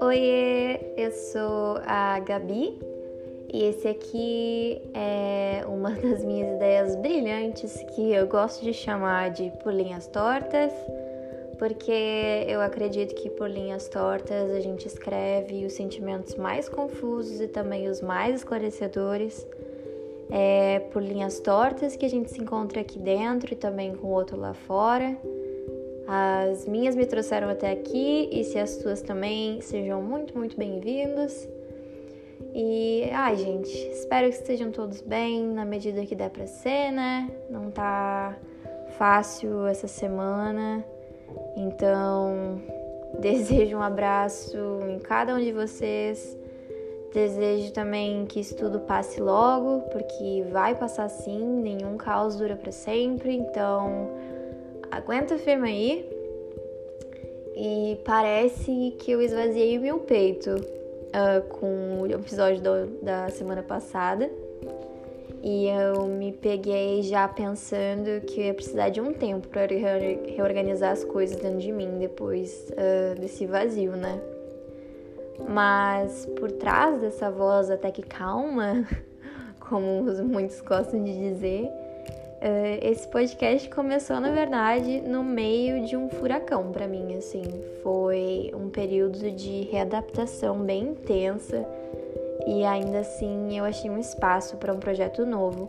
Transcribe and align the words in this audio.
Oiê, 0.00 0.80
eu 0.96 1.12
sou 1.12 1.78
a 1.86 2.18
Gabi 2.20 2.76
e 3.52 3.64
esse 3.64 3.86
aqui 3.86 4.82
é 4.92 5.64
uma 5.68 5.90
das 6.02 6.24
minhas 6.24 6.56
ideias 6.56 6.96
brilhantes 6.96 7.84
que 7.94 8.12
eu 8.12 8.26
gosto 8.26 8.64
de 8.64 8.72
chamar 8.72 9.30
de 9.30 9.52
por 9.62 9.72
linhas 9.72 10.08
tortas, 10.08 10.72
porque 11.58 12.44
eu 12.48 12.60
acredito 12.60 13.14
que 13.14 13.30
por 13.30 13.48
linhas 13.48 13.88
tortas 13.88 14.50
a 14.50 14.60
gente 14.60 14.86
escreve 14.86 15.64
os 15.64 15.74
sentimentos 15.74 16.34
mais 16.34 16.68
confusos 16.68 17.40
e 17.40 17.46
também 17.46 17.88
os 17.88 18.00
mais 18.00 18.36
esclarecedores. 18.36 19.46
É 20.30 20.80
por 20.92 21.02
linhas 21.02 21.40
tortas 21.40 21.96
que 21.96 22.04
a 22.04 22.10
gente 22.10 22.30
se 22.30 22.40
encontra 22.40 22.80
aqui 22.80 22.98
dentro 22.98 23.52
e 23.52 23.56
também 23.56 23.94
com 23.94 24.08
o 24.08 24.10
outro 24.10 24.38
lá 24.38 24.52
fora. 24.52 25.16
As 26.06 26.66
minhas 26.66 26.96
me 26.96 27.04
trouxeram 27.04 27.50
até 27.50 27.70
aqui 27.70 28.28
e 28.32 28.42
se 28.44 28.58
as 28.58 28.70
suas 28.70 29.02
também, 29.02 29.60
sejam 29.60 30.02
muito, 30.02 30.36
muito 30.36 30.56
bem-vindos. 30.56 31.46
E, 32.54 33.08
ai, 33.12 33.36
gente, 33.36 33.70
espero 33.90 34.28
que 34.28 34.34
estejam 34.34 34.70
todos 34.70 35.00
bem 35.00 35.44
na 35.44 35.64
medida 35.64 36.04
que 36.06 36.14
der 36.14 36.30
pra 36.30 36.46
ser, 36.46 36.90
né? 36.92 37.30
Não 37.50 37.70
tá 37.70 38.36
fácil 38.96 39.66
essa 39.66 39.86
semana. 39.86 40.84
Então, 41.56 42.60
desejo 43.20 43.76
um 43.76 43.82
abraço 43.82 44.56
em 44.88 44.98
cada 44.98 45.34
um 45.34 45.38
de 45.38 45.52
vocês. 45.52 46.36
Desejo 47.12 47.72
também 47.72 48.26
que 48.26 48.40
isso 48.40 48.54
tudo 48.54 48.80
passe 48.80 49.20
logo, 49.20 49.80
porque 49.90 50.44
vai 50.50 50.74
passar 50.74 51.08
sim, 51.08 51.38
nenhum 51.38 51.96
caos 51.96 52.36
dura 52.36 52.54
para 52.54 52.70
sempre. 52.70 53.34
Então, 53.34 54.10
aguenta 54.90 55.38
firme 55.38 55.68
aí. 55.68 56.18
E 57.56 57.98
parece 58.04 58.94
que 58.98 59.10
eu 59.10 59.22
esvaziei 59.22 59.78
o 59.78 59.80
meu 59.80 59.98
peito 60.00 60.50
uh, 60.50 61.42
com 61.48 62.02
o 62.02 62.06
episódio 62.06 62.60
do, 62.60 62.86
da 63.02 63.28
semana 63.30 63.62
passada. 63.62 64.30
E 65.42 65.66
eu 65.66 66.06
me 66.06 66.32
peguei 66.32 67.02
já 67.02 67.26
pensando 67.26 68.20
que 68.26 68.42
ia 68.42 68.54
precisar 68.54 68.90
de 68.90 69.00
um 69.00 69.12
tempo 69.12 69.48
para 69.48 69.66
reorganizar 69.66 70.92
as 70.92 71.04
coisas 71.04 71.36
dentro 71.36 71.58
de 71.58 71.72
mim 71.72 71.98
depois 71.98 72.70
uh, 72.72 73.18
desse 73.18 73.46
vazio, 73.46 73.92
né? 73.92 74.20
Mas 75.46 76.26
por 76.38 76.50
trás 76.52 77.00
dessa 77.00 77.30
voz 77.30 77.70
até 77.70 77.90
que 77.90 78.02
calma, 78.02 78.86
como 79.60 80.04
muitos 80.24 80.60
gostam 80.62 81.02
de 81.02 81.12
dizer, 81.16 81.70
Uh, 82.38 82.78
esse 82.82 83.08
podcast 83.08 83.68
começou, 83.68 84.20
na 84.20 84.30
verdade, 84.30 85.00
no 85.00 85.24
meio 85.24 85.84
de 85.84 85.96
um 85.96 86.08
furacão 86.08 86.70
para 86.70 86.86
mim, 86.86 87.16
assim. 87.16 87.42
Foi 87.82 88.52
um 88.54 88.68
período 88.68 89.28
de 89.32 89.62
readaptação 89.62 90.60
bem 90.60 90.90
intensa 90.90 91.66
e 92.46 92.64
ainda 92.64 93.00
assim 93.00 93.58
eu 93.58 93.64
achei 93.64 93.90
um 93.90 93.98
espaço 93.98 94.56
para 94.56 94.72
um 94.72 94.78
projeto 94.78 95.26
novo 95.26 95.68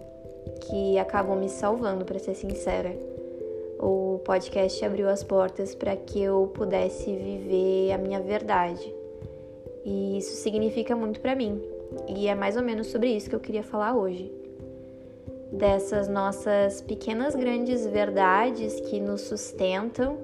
que 0.62 1.00
acabou 1.00 1.36
me 1.36 1.50
salvando, 1.50 2.06
para 2.06 2.20
ser 2.20 2.36
sincera. 2.36 2.96
O 3.80 4.20
podcast 4.24 4.86
abriu 4.86 5.10
as 5.10 5.24
portas 5.24 5.74
para 5.74 5.96
que 5.96 6.22
eu 6.22 6.52
pudesse 6.54 7.06
viver 7.16 7.94
a 7.94 7.98
minha 7.98 8.20
verdade. 8.20 8.94
E 9.90 10.20
isso 10.20 10.36
significa 10.36 10.96
muito 10.96 11.20
para 11.20 11.36
mim. 11.36 11.60
E 12.08 12.28
é 12.28 12.36
mais 12.36 12.56
ou 12.56 12.62
menos 12.62 12.88
sobre 12.88 13.10
isso 13.10 13.28
que 13.28 13.36
eu 13.36 13.40
queria 13.40 13.64
falar 13.64 13.96
hoje 13.96 14.32
dessas 15.52 16.08
nossas 16.08 16.80
pequenas 16.80 17.36
grandes 17.36 17.84
verdades 17.88 18.80
que 18.82 19.00
nos 19.00 19.22
sustentam, 19.22 20.20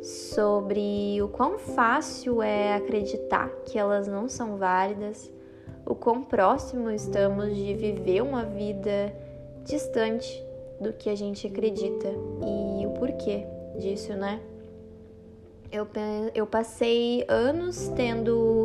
sobre 0.00 1.20
o 1.20 1.28
quão 1.28 1.58
fácil 1.58 2.40
é 2.40 2.74
acreditar 2.74 3.50
que 3.66 3.78
elas 3.78 4.08
não 4.08 4.26
são 4.26 4.56
válidas, 4.56 5.30
o 5.84 5.94
quão 5.94 6.22
próximo 6.22 6.90
estamos 6.90 7.54
de 7.54 7.74
viver 7.74 8.22
uma 8.22 8.44
vida 8.44 9.12
distante 9.66 10.42
do 10.80 10.94
que 10.94 11.10
a 11.10 11.14
gente 11.14 11.46
acredita 11.46 12.08
e 12.08 12.86
o 12.86 12.90
porquê 12.92 13.44
disso, 13.76 14.14
né? 14.14 14.40
Eu, 15.70 15.86
eu 16.34 16.46
passei 16.46 17.26
anos 17.28 17.88
tendo 17.94 18.57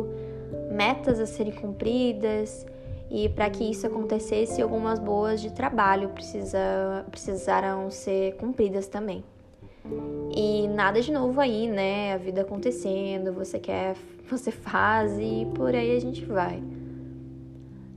metas 0.74 1.20
a 1.20 1.26
serem 1.26 1.52
cumpridas, 1.52 2.66
e 3.10 3.28
para 3.28 3.48
que 3.48 3.62
isso 3.64 3.86
acontecesse, 3.86 4.60
algumas 4.60 4.98
boas 4.98 5.40
de 5.40 5.52
trabalho 5.52 6.08
precisa, 6.08 7.06
precisaram 7.10 7.90
ser 7.90 8.34
cumpridas 8.36 8.88
também. 8.88 9.24
E 10.34 10.66
nada 10.68 11.00
de 11.00 11.12
novo 11.12 11.40
aí, 11.40 11.68
né? 11.68 12.14
A 12.14 12.16
vida 12.16 12.40
acontecendo, 12.40 13.32
você 13.32 13.58
quer, 13.58 13.94
você 14.28 14.50
faz 14.50 15.18
e 15.18 15.46
por 15.54 15.74
aí 15.74 15.96
a 15.96 16.00
gente 16.00 16.24
vai. 16.24 16.58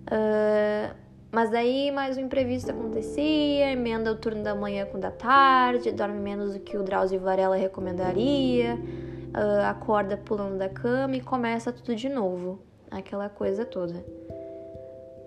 Uh, 0.10 0.96
mas 1.32 1.54
aí 1.54 1.92
mais 1.92 2.18
um 2.18 2.22
imprevisto 2.22 2.72
acontecia, 2.72 3.72
emenda 3.72 4.12
o 4.12 4.16
turno 4.16 4.44
da 4.44 4.56
manhã 4.56 4.86
com 4.86 4.98
o 4.98 5.02
da 5.02 5.12
tarde, 5.12 5.92
dorme 5.92 6.20
menos 6.20 6.54
do 6.54 6.60
que 6.60 6.78
o 6.78 6.84
Drauzio 6.84 7.20
Varela 7.20 7.58
recomendaria, 7.58 8.76
uh, 8.76 9.66
acorda 9.66 10.16
pulando 10.16 10.58
da 10.58 10.70
cama 10.70 11.16
e 11.18 11.22
começa 11.22 11.72
tudo 11.72 11.96
de 11.96 12.08
novo, 12.08 12.60
aquela 12.92 13.30
coisa 13.30 13.66
toda. 13.66 14.04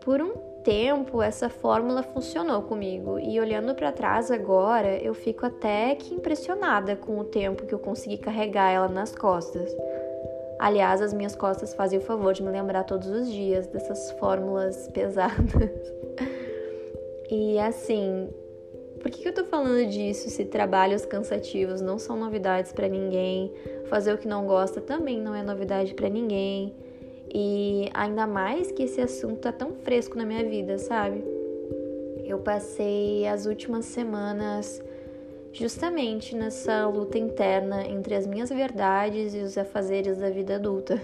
Por 0.00 0.20
um 0.20 0.32
tempo 0.64 1.22
essa 1.22 1.48
fórmula 1.48 2.02
funcionou 2.02 2.62
comigo 2.62 3.18
e 3.18 3.40
olhando 3.40 3.74
para 3.74 3.92
trás 3.92 4.30
agora, 4.30 4.96
eu 4.96 5.14
fico 5.14 5.46
até 5.46 5.94
que 5.94 6.14
impressionada 6.14 6.96
com 6.96 7.18
o 7.18 7.24
tempo 7.24 7.66
que 7.66 7.74
eu 7.74 7.78
consegui 7.78 8.18
carregar 8.18 8.70
ela 8.70 8.88
nas 8.88 9.14
costas. 9.14 9.74
Aliás, 10.58 11.00
as 11.00 11.14
minhas 11.14 11.34
costas 11.34 11.72
fazem 11.72 11.98
o 11.98 12.02
favor 12.02 12.34
de 12.34 12.42
me 12.42 12.50
lembrar 12.50 12.84
todos 12.84 13.08
os 13.08 13.32
dias 13.32 13.66
dessas 13.66 14.10
fórmulas 14.12 14.88
pesadas. 14.92 15.70
e 17.30 17.58
assim, 17.58 18.28
por 19.00 19.10
que, 19.10 19.26
eu 19.26 19.32
tô 19.32 19.44
falando 19.44 19.88
disso 19.88 20.28
se 20.28 20.44
trabalhos 20.44 21.06
cansativos 21.06 21.80
não 21.80 21.98
são 21.98 22.16
novidades 22.16 22.70
para 22.70 22.86
ninguém? 22.86 23.50
Fazer 23.86 24.12
o 24.12 24.18
que 24.18 24.28
não 24.28 24.46
gosta 24.46 24.80
também 24.82 25.18
não 25.18 25.34
é 25.34 25.42
novidade 25.42 25.94
para 25.94 26.10
ninguém. 26.10 26.74
E 27.32 27.88
ainda 27.94 28.26
mais 28.26 28.72
que 28.72 28.82
esse 28.82 29.00
assunto 29.00 29.40
tá 29.40 29.52
tão 29.52 29.72
fresco 29.72 30.18
na 30.18 30.24
minha 30.24 30.44
vida, 30.44 30.78
sabe? 30.78 31.22
Eu 32.24 32.38
passei 32.38 33.26
as 33.26 33.46
últimas 33.46 33.84
semanas 33.84 34.82
justamente 35.52 36.34
nessa 36.34 36.86
luta 36.86 37.18
interna 37.18 37.86
entre 37.86 38.14
as 38.14 38.26
minhas 38.26 38.50
verdades 38.50 39.34
e 39.34 39.38
os 39.38 39.56
afazeres 39.56 40.18
da 40.18 40.30
vida 40.30 40.56
adulta. 40.56 41.00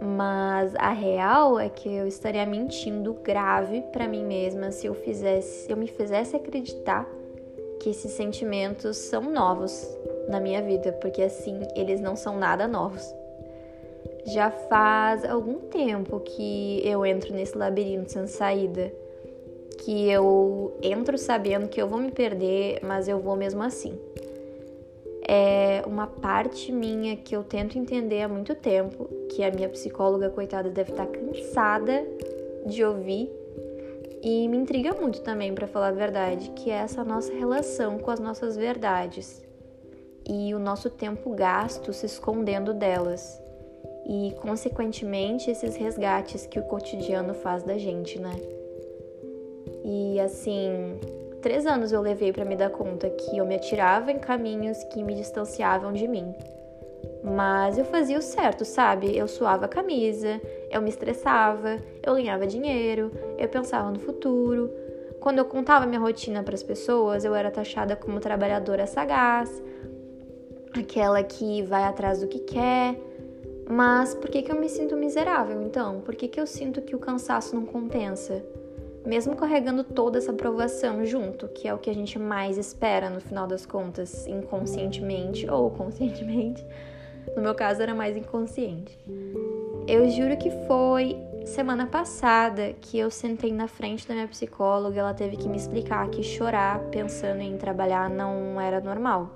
Mas 0.00 0.74
a 0.76 0.90
real 0.90 1.60
é 1.60 1.68
que 1.68 1.88
eu 1.88 2.08
estaria 2.08 2.44
mentindo 2.44 3.14
grave 3.14 3.82
para 3.92 4.08
mim 4.08 4.24
mesma 4.24 4.72
se 4.72 4.86
eu 4.86 4.94
fizesse, 4.94 5.66
se 5.66 5.72
eu 5.72 5.76
me 5.76 5.86
fizesse 5.86 6.34
acreditar 6.34 7.08
que 7.80 7.90
esses 7.90 8.12
sentimentos 8.12 8.96
são 8.96 9.22
novos 9.22 9.88
na 10.28 10.40
minha 10.40 10.62
vida, 10.62 10.92
porque 10.92 11.22
assim, 11.22 11.60
eles 11.76 12.00
não 12.00 12.16
são 12.16 12.36
nada 12.36 12.66
novos. 12.66 13.21
Já 14.24 14.50
faz 14.50 15.24
algum 15.24 15.58
tempo 15.58 16.20
que 16.20 16.80
eu 16.84 17.04
entro 17.04 17.34
nesse 17.34 17.56
labirinto 17.56 18.12
sem 18.12 18.26
saída. 18.26 18.92
Que 19.78 20.08
eu 20.08 20.76
entro 20.80 21.18
sabendo 21.18 21.68
que 21.68 21.82
eu 21.82 21.88
vou 21.88 21.98
me 21.98 22.12
perder, 22.12 22.80
mas 22.84 23.08
eu 23.08 23.18
vou 23.18 23.34
mesmo 23.34 23.62
assim. 23.62 23.98
É 25.26 25.82
uma 25.86 26.06
parte 26.06 26.70
minha 26.70 27.16
que 27.16 27.34
eu 27.34 27.42
tento 27.42 27.78
entender 27.78 28.22
há 28.22 28.28
muito 28.28 28.54
tempo, 28.54 29.08
que 29.30 29.42
a 29.42 29.50
minha 29.50 29.68
psicóloga, 29.68 30.30
coitada, 30.30 30.70
deve 30.70 30.92
estar 30.92 31.06
cansada 31.06 32.06
de 32.66 32.84
ouvir. 32.84 33.30
E 34.22 34.46
me 34.46 34.56
intriga 34.56 34.92
muito 34.92 35.20
também, 35.22 35.52
para 35.52 35.66
falar 35.66 35.88
a 35.88 35.92
verdade, 35.92 36.50
que 36.50 36.70
é 36.70 36.74
essa 36.74 37.02
nossa 37.02 37.32
relação 37.32 37.98
com 37.98 38.10
as 38.10 38.20
nossas 38.20 38.56
verdades 38.56 39.42
e 40.28 40.54
o 40.54 40.58
nosso 40.60 40.88
tempo 40.88 41.30
gasto 41.30 41.92
se 41.92 42.06
escondendo 42.06 42.72
delas 42.72 43.41
e, 44.06 44.34
consequentemente, 44.40 45.50
esses 45.50 45.76
resgates 45.76 46.46
que 46.46 46.58
o 46.58 46.64
cotidiano 46.64 47.34
faz 47.34 47.62
da 47.62 47.78
gente, 47.78 48.18
né? 48.18 48.34
E 49.84 50.20
assim, 50.20 50.98
três 51.40 51.66
anos 51.66 51.92
eu 51.92 52.00
levei 52.00 52.32
para 52.32 52.44
me 52.44 52.56
dar 52.56 52.70
conta 52.70 53.10
que 53.10 53.36
eu 53.36 53.46
me 53.46 53.56
atirava 53.56 54.10
em 54.10 54.18
caminhos 54.18 54.82
que 54.84 55.02
me 55.02 55.14
distanciavam 55.14 55.92
de 55.92 56.06
mim. 56.06 56.34
Mas 57.22 57.78
eu 57.78 57.84
fazia 57.84 58.18
o 58.18 58.22
certo, 58.22 58.64
sabe? 58.64 59.16
Eu 59.16 59.28
suava 59.28 59.66
a 59.66 59.68
camisa, 59.68 60.40
eu 60.70 60.82
me 60.82 60.88
estressava, 60.88 61.78
eu 62.02 62.14
ganhava 62.14 62.46
dinheiro, 62.46 63.12
eu 63.38 63.48
pensava 63.48 63.90
no 63.90 63.98
futuro. 63.98 64.70
Quando 65.20 65.38
eu 65.38 65.44
contava 65.44 65.86
minha 65.86 66.00
rotina 66.00 66.42
para 66.42 66.54
as 66.54 66.64
pessoas, 66.64 67.24
eu 67.24 67.34
era 67.34 67.50
taxada 67.50 67.94
como 67.94 68.18
trabalhadora 68.18 68.88
sagaz, 68.88 69.62
aquela 70.74 71.22
que 71.22 71.62
vai 71.62 71.84
atrás 71.84 72.20
do 72.20 72.26
que 72.26 72.40
quer, 72.40 72.96
mas 73.72 74.14
por 74.14 74.30
que, 74.30 74.42
que 74.42 74.52
eu 74.52 74.60
me 74.60 74.68
sinto 74.68 74.96
miserável 74.96 75.62
então? 75.62 76.00
Por 76.00 76.14
que, 76.14 76.28
que 76.28 76.40
eu 76.40 76.46
sinto 76.46 76.82
que 76.82 76.94
o 76.94 76.98
cansaço 76.98 77.54
não 77.54 77.64
compensa? 77.64 78.42
mesmo 79.04 79.34
carregando 79.34 79.82
toda 79.82 80.18
essa 80.18 80.30
aprovação 80.30 81.04
junto, 81.04 81.48
que 81.48 81.66
é 81.66 81.74
o 81.74 81.78
que 81.78 81.90
a 81.90 81.94
gente 81.94 82.18
mais 82.18 82.56
espera 82.56 83.10
no 83.10 83.20
final 83.20 83.46
das 83.46 83.66
contas, 83.66 84.26
inconscientemente 84.26 85.48
ou 85.50 85.70
conscientemente. 85.70 86.64
No 87.36 87.42
meu 87.42 87.54
caso 87.54 87.82
era 87.82 87.94
mais 87.94 88.16
inconsciente. 88.16 88.98
Eu 89.86 90.08
juro 90.08 90.36
que 90.36 90.50
foi 90.66 91.16
semana 91.44 91.86
passada 91.86 92.72
que 92.80 92.98
eu 92.98 93.10
sentei 93.10 93.52
na 93.52 93.66
frente 93.66 94.06
da 94.06 94.14
minha 94.14 94.28
psicóloga, 94.28 95.00
ela 95.00 95.14
teve 95.14 95.36
que 95.36 95.48
me 95.48 95.56
explicar 95.56 96.08
que 96.08 96.22
chorar 96.22 96.78
pensando 96.90 97.40
em 97.40 97.56
trabalhar 97.56 98.08
não 98.08 98.60
era 98.60 98.80
normal. 98.80 99.30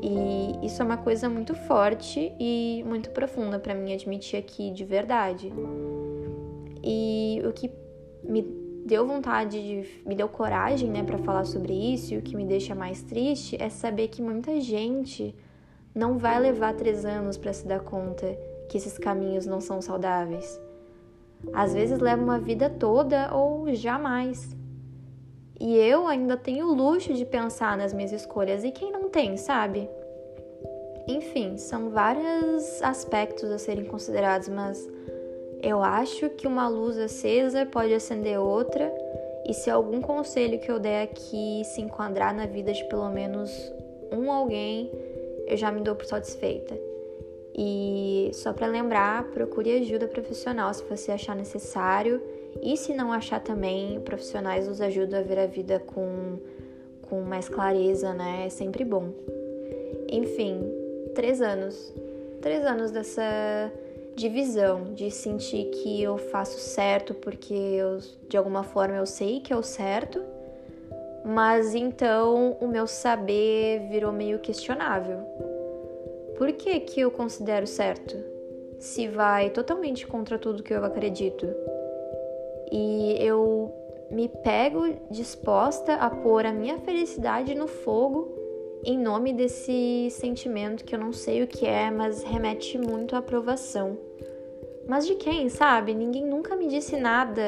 E 0.00 0.35
isso 0.62 0.82
é 0.82 0.84
uma 0.84 0.96
coisa 0.96 1.28
muito 1.28 1.54
forte 1.54 2.32
e 2.38 2.82
muito 2.86 3.10
profunda 3.10 3.58
para 3.58 3.74
mim 3.74 3.92
admitir 3.92 4.38
aqui 4.38 4.70
de 4.70 4.84
verdade. 4.84 5.52
E 6.82 7.42
o 7.46 7.52
que 7.52 7.70
me 8.24 8.42
deu 8.86 9.06
vontade 9.06 9.60
de, 9.60 10.02
me 10.06 10.14
deu 10.14 10.28
coragem, 10.28 10.88
né, 10.90 11.02
para 11.02 11.18
falar 11.18 11.44
sobre 11.44 11.72
isso, 11.72 12.14
e 12.14 12.18
o 12.18 12.22
que 12.22 12.36
me 12.36 12.44
deixa 12.44 12.74
mais 12.74 13.02
triste 13.02 13.60
é 13.60 13.68
saber 13.68 14.08
que 14.08 14.22
muita 14.22 14.60
gente 14.60 15.34
não 15.94 16.18
vai 16.18 16.38
levar 16.38 16.74
três 16.74 17.04
anos 17.04 17.36
para 17.36 17.52
se 17.52 17.66
dar 17.66 17.80
conta 17.80 18.26
que 18.68 18.76
esses 18.76 18.96
caminhos 18.98 19.46
não 19.46 19.60
são 19.60 19.80
saudáveis. 19.80 20.60
Às 21.52 21.74
vezes 21.74 21.98
leva 21.98 22.22
uma 22.22 22.38
vida 22.38 22.70
toda 22.70 23.34
ou 23.34 23.72
jamais. 23.74 24.56
E 25.58 25.74
eu 25.74 26.06
ainda 26.06 26.36
tenho 26.36 26.66
o 26.68 26.74
luxo 26.74 27.14
de 27.14 27.24
pensar 27.24 27.76
nas 27.76 27.92
minhas 27.92 28.12
escolhas 28.12 28.62
e 28.62 28.70
quem 28.70 28.92
não 28.92 29.08
tem, 29.08 29.36
sabe? 29.36 29.88
Enfim, 31.08 31.56
são 31.56 31.90
vários 31.90 32.82
aspectos 32.82 33.50
a 33.50 33.58
serem 33.58 33.84
considerados, 33.84 34.48
mas 34.48 34.88
eu 35.62 35.82
acho 35.82 36.30
que 36.30 36.46
uma 36.46 36.68
luz 36.68 36.98
acesa 36.98 37.64
pode 37.64 37.94
acender 37.94 38.38
outra, 38.38 38.92
e 39.48 39.54
se 39.54 39.70
algum 39.70 40.00
conselho 40.00 40.58
que 40.58 40.70
eu 40.70 40.80
der 40.80 41.04
aqui 41.04 41.62
se 41.64 41.80
enquadrar 41.80 42.34
na 42.34 42.46
vida 42.46 42.72
de 42.72 42.84
pelo 42.84 43.08
menos 43.10 43.50
um 44.10 44.30
alguém, 44.32 44.90
eu 45.46 45.56
já 45.56 45.70
me 45.70 45.80
dou 45.80 45.94
por 45.94 46.04
satisfeita. 46.04 46.76
E 47.56 48.30
só 48.34 48.52
para 48.52 48.66
lembrar, 48.66 49.24
procure 49.30 49.72
ajuda 49.72 50.06
profissional 50.08 50.74
se 50.74 50.84
você 50.84 51.12
achar 51.12 51.34
necessário. 51.34 52.20
E 52.60 52.76
se 52.76 52.92
não 52.92 53.12
achar 53.12 53.40
também, 53.40 54.00
profissionais 54.00 54.68
nos 54.68 54.80
ajudam 54.80 55.20
a 55.20 55.22
ver 55.22 55.38
a 55.38 55.46
vida 55.46 55.78
com, 55.78 56.38
com 57.02 57.20
mais 57.22 57.48
clareza, 57.48 58.12
né? 58.12 58.44
É 58.46 58.50
sempre 58.50 58.84
bom. 58.84 59.12
Enfim, 60.10 60.60
três 61.16 61.40
anos. 61.40 61.92
Três 62.42 62.64
anos 62.64 62.90
dessa 62.92 63.72
divisão, 64.14 64.94
de 64.94 65.10
sentir 65.10 65.64
que 65.70 66.02
eu 66.02 66.16
faço 66.18 66.58
certo 66.58 67.14
porque 67.14 67.54
eu, 67.54 67.98
de 68.28 68.36
alguma 68.36 68.62
forma 68.62 68.96
eu 68.96 69.06
sei 69.06 69.40
que 69.40 69.52
é 69.52 69.56
o 69.56 69.62
certo, 69.62 70.22
mas 71.24 71.74
então 71.74 72.56
o 72.60 72.68
meu 72.68 72.86
saber 72.86 73.88
virou 73.90 74.12
meio 74.12 74.38
questionável. 74.38 75.18
Por 76.36 76.52
que, 76.52 76.80
que 76.80 77.00
eu 77.00 77.10
considero 77.10 77.66
certo? 77.66 78.14
Se 78.78 79.08
vai 79.08 79.48
totalmente 79.50 80.06
contra 80.06 80.38
tudo 80.38 80.62
que 80.62 80.72
eu 80.72 80.84
acredito. 80.84 81.46
E 82.70 83.16
eu 83.18 83.74
me 84.10 84.28
pego 84.28 84.94
disposta 85.10 85.94
a 85.94 86.10
pôr 86.10 86.44
a 86.44 86.52
minha 86.52 86.78
felicidade 86.78 87.54
no 87.54 87.66
fogo 87.66 88.35
em 88.86 88.96
nome 88.96 89.32
desse 89.32 90.08
sentimento 90.12 90.84
que 90.84 90.94
eu 90.94 90.98
não 90.98 91.12
sei 91.12 91.42
o 91.42 91.46
que 91.48 91.66
é, 91.66 91.90
mas 91.90 92.22
remete 92.22 92.78
muito 92.78 93.16
à 93.16 93.18
aprovação. 93.18 93.98
Mas 94.86 95.04
de 95.04 95.16
quem, 95.16 95.48
sabe? 95.48 95.92
Ninguém 95.92 96.24
nunca 96.24 96.54
me 96.54 96.68
disse 96.68 96.96
nada 96.96 97.42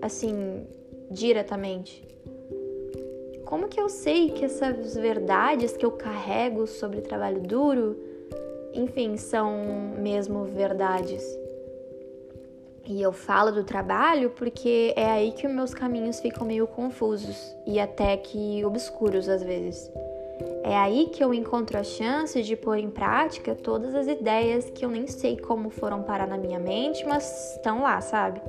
assim 0.00 0.66
diretamente. 1.10 2.02
Como 3.44 3.68
que 3.68 3.78
eu 3.78 3.90
sei 3.90 4.30
que 4.30 4.46
essas 4.46 4.96
verdades 4.96 5.76
que 5.76 5.84
eu 5.84 5.92
carrego 5.92 6.66
sobre 6.66 7.02
trabalho 7.02 7.42
duro, 7.42 7.94
enfim, 8.72 9.18
são 9.18 9.94
mesmo 9.98 10.44
verdades? 10.44 11.22
E 12.86 13.02
eu 13.02 13.12
falo 13.12 13.52
do 13.52 13.62
trabalho 13.62 14.30
porque 14.30 14.94
é 14.96 15.04
aí 15.04 15.32
que 15.32 15.46
os 15.46 15.52
meus 15.52 15.74
caminhos 15.74 16.20
ficam 16.20 16.46
meio 16.46 16.66
confusos 16.66 17.54
e 17.66 17.78
até 17.78 18.16
que 18.16 18.64
obscuros 18.64 19.28
às 19.28 19.42
vezes. 19.42 19.90
É 20.68 20.76
aí 20.76 21.06
que 21.06 21.24
eu 21.24 21.32
encontro 21.32 21.78
a 21.78 21.82
chance 21.82 22.42
de 22.42 22.54
pôr 22.54 22.76
em 22.76 22.90
prática 22.90 23.54
todas 23.54 23.94
as 23.94 24.06
ideias 24.06 24.68
que 24.68 24.84
eu 24.84 24.90
nem 24.90 25.06
sei 25.06 25.34
como 25.38 25.70
foram 25.70 26.02
parar 26.02 26.26
na 26.26 26.36
minha 26.36 26.58
mente, 26.58 27.06
mas 27.06 27.54
estão 27.54 27.80
lá, 27.80 27.98
sabe? 28.02 28.42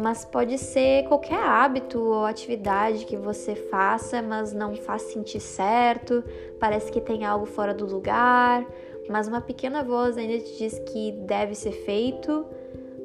Mas 0.00 0.24
pode 0.24 0.56
ser 0.58 1.08
qualquer 1.08 1.40
hábito 1.40 1.98
ou 1.98 2.24
atividade 2.24 3.04
que 3.04 3.16
você 3.16 3.56
faça, 3.56 4.22
mas 4.22 4.52
não 4.52 4.76
faz 4.76 5.02
sentir 5.02 5.40
certo, 5.40 6.22
parece 6.60 6.92
que 6.92 7.00
tem 7.00 7.24
algo 7.24 7.46
fora 7.46 7.74
do 7.74 7.84
lugar, 7.84 8.64
mas 9.08 9.26
uma 9.26 9.40
pequena 9.40 9.82
voz 9.82 10.16
ainda 10.16 10.38
te 10.38 10.56
diz 10.56 10.78
que 10.78 11.10
deve 11.10 11.56
ser 11.56 11.72
feito, 11.72 12.46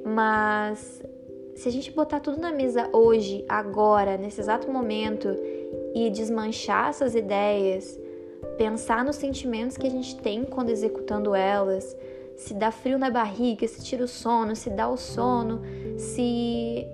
mas 0.06 1.02
se 1.56 1.68
a 1.68 1.72
gente 1.72 1.92
botar 1.92 2.20
tudo 2.20 2.40
na 2.40 2.52
mesa 2.52 2.88
hoje, 2.94 3.44
agora, 3.50 4.18
nesse 4.18 4.40
exato 4.40 4.72
momento, 4.72 5.36
e 5.94 6.10
desmanchar 6.10 6.90
essas 6.90 7.16
ideias, 7.16 8.00
pensar 8.58 9.04
nos 9.04 9.16
sentimentos 9.16 9.78
que 9.78 9.88
a 9.88 9.90
gente 9.90 10.18
tem 10.18 10.44
quando 10.44 10.70
executando 10.70 11.36
elas, 11.36 11.96
se 12.36 12.54
dá 12.54 12.72
frio 12.72 12.98
na 12.98 13.10
barriga, 13.10 13.68
se 13.68 13.84
tira 13.84 14.04
o 14.04 14.08
sono, 14.08 14.56
se 14.56 14.70
dá 14.70 14.88
o 14.90 14.98
sono, 14.98 15.62
se 15.98 16.88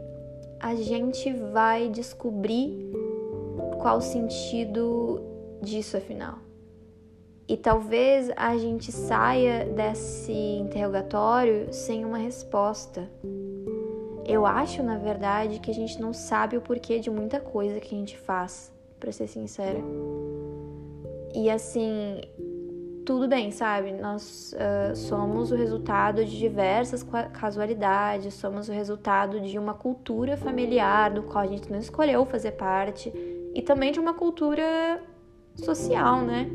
a 0.59 0.75
gente 0.75 1.31
vai 1.31 1.87
descobrir 1.89 2.91
qual 3.79 3.97
o 3.97 4.01
sentido 4.01 5.21
disso 5.61 5.95
afinal. 5.95 6.39
E 7.47 7.55
talvez 7.55 8.29
a 8.35 8.57
gente 8.57 8.91
saia 8.91 9.65
desse 9.65 10.33
interrogatório 10.33 11.71
sem 11.71 12.03
uma 12.03 12.17
resposta. 12.17 13.09
Eu 14.25 14.45
acho, 14.45 14.83
na 14.83 14.97
verdade, 14.97 15.59
que 15.59 15.71
a 15.71 15.73
gente 15.73 16.01
não 16.01 16.11
sabe 16.11 16.57
o 16.57 16.61
porquê 16.61 16.99
de 16.99 17.09
muita 17.09 17.39
coisa 17.39 17.79
que 17.79 17.95
a 17.95 17.97
gente 17.97 18.17
faz 18.17 18.75
para 18.99 19.11
ser 19.11 19.27
sincera. 19.27 19.79
E 21.35 21.49
assim, 21.49 22.21
tudo 23.05 23.27
bem, 23.27 23.51
sabe? 23.51 23.93
Nós 23.93 24.53
uh, 24.53 24.95
somos 24.95 25.51
o 25.51 25.55
resultado 25.55 26.25
de 26.25 26.37
diversas 26.37 27.05
casualidades, 27.31 28.33
somos 28.33 28.67
o 28.67 28.71
resultado 28.73 29.39
de 29.39 29.57
uma 29.57 29.73
cultura 29.73 30.35
familiar 30.35 31.11
do 31.11 31.23
qual 31.23 31.43
a 31.43 31.47
gente 31.47 31.71
não 31.71 31.79
escolheu 31.79 32.25
fazer 32.25 32.51
parte 32.51 33.13
e 33.55 33.61
também 33.61 33.91
de 33.91 33.99
uma 33.99 34.13
cultura 34.13 35.01
social, 35.55 36.21
né? 36.21 36.49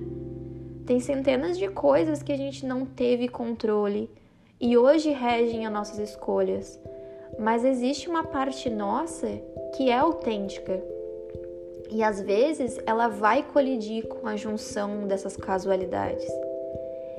Tem 0.85 1.01
centenas 1.01 1.57
de 1.57 1.69
coisas 1.69 2.23
que 2.23 2.33
a 2.33 2.37
gente 2.37 2.67
não 2.67 2.85
teve 2.85 3.29
controle 3.29 4.11
e 4.61 4.77
hoje 4.77 5.11
regem 5.11 5.65
as 5.65 5.73
nossas 5.73 5.99
escolhas. 5.99 6.79
Mas 7.39 7.65
existe 7.65 8.11
uma 8.11 8.25
parte 8.25 8.69
nossa 8.69 9.27
que 9.75 9.89
é 9.89 9.97
autêntica 9.97 10.92
e 11.93 12.03
às 12.03 12.21
vezes 12.21 12.81
ela 12.87 13.07
vai 13.09 13.43
colidir 13.43 14.07
com 14.07 14.27
a 14.27 14.35
junção 14.35 15.07
dessas 15.07 15.37
casualidades. 15.37 16.27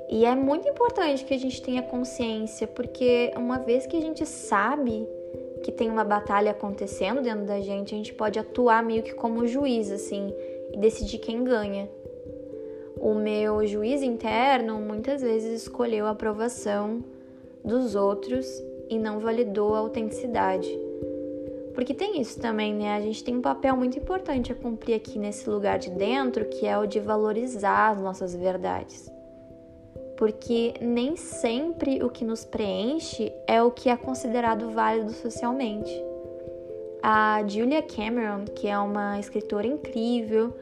E 0.09 0.25
é 0.25 0.35
muito 0.35 0.67
importante 0.67 1.23
que 1.23 1.33
a 1.33 1.39
gente 1.39 1.61
tenha 1.61 1.83
consciência, 1.83 2.67
porque 2.67 3.31
uma 3.37 3.59
vez 3.59 3.85
que 3.85 3.95
a 3.95 4.01
gente 4.01 4.25
sabe 4.25 5.07
que 5.63 5.71
tem 5.71 5.89
uma 5.89 6.03
batalha 6.03 6.51
acontecendo 6.51 7.21
dentro 7.21 7.45
da 7.45 7.61
gente, 7.61 7.93
a 7.93 7.97
gente 7.97 8.13
pode 8.13 8.37
atuar 8.37 8.83
meio 8.83 9.03
que 9.03 9.13
como 9.13 9.47
juiz, 9.47 9.91
assim, 9.91 10.33
e 10.73 10.77
decidir 10.77 11.19
quem 11.19 11.43
ganha. 11.43 11.89
O 12.97 13.13
meu 13.13 13.65
juiz 13.65 14.01
interno 14.01 14.79
muitas 14.79 15.21
vezes 15.21 15.61
escolheu 15.61 16.05
a 16.05 16.11
aprovação 16.11 17.03
dos 17.63 17.95
outros 17.95 18.45
e 18.89 18.97
não 18.97 19.19
validou 19.19 19.75
a 19.75 19.79
autenticidade. 19.79 20.82
Porque 21.73 21.93
tem 21.93 22.21
isso 22.21 22.39
também, 22.39 22.73
né? 22.73 22.95
A 22.95 23.01
gente 23.01 23.23
tem 23.23 23.35
um 23.35 23.41
papel 23.41 23.75
muito 23.75 23.97
importante 23.97 24.51
a 24.51 24.55
cumprir 24.55 24.95
aqui 24.95 25.17
nesse 25.17 25.49
lugar 25.49 25.79
de 25.79 25.89
dentro, 25.89 26.45
que 26.45 26.65
é 26.65 26.77
o 26.77 26.85
de 26.85 26.99
valorizar 26.99 27.89
as 27.89 28.01
nossas 28.01 28.35
verdades. 28.35 29.11
Porque 30.17 30.75
nem 30.79 31.15
sempre 31.15 32.03
o 32.03 32.09
que 32.09 32.23
nos 32.23 32.45
preenche 32.45 33.33
é 33.47 33.61
o 33.61 33.71
que 33.71 33.89
é 33.89 33.97
considerado 33.97 34.69
válido 34.69 35.11
socialmente. 35.11 35.91
A 37.01 37.43
Julia 37.47 37.81
Cameron, 37.81 38.45
que 38.45 38.67
é 38.67 38.77
uma 38.77 39.19
escritora 39.19 39.67
incrível 39.67 40.55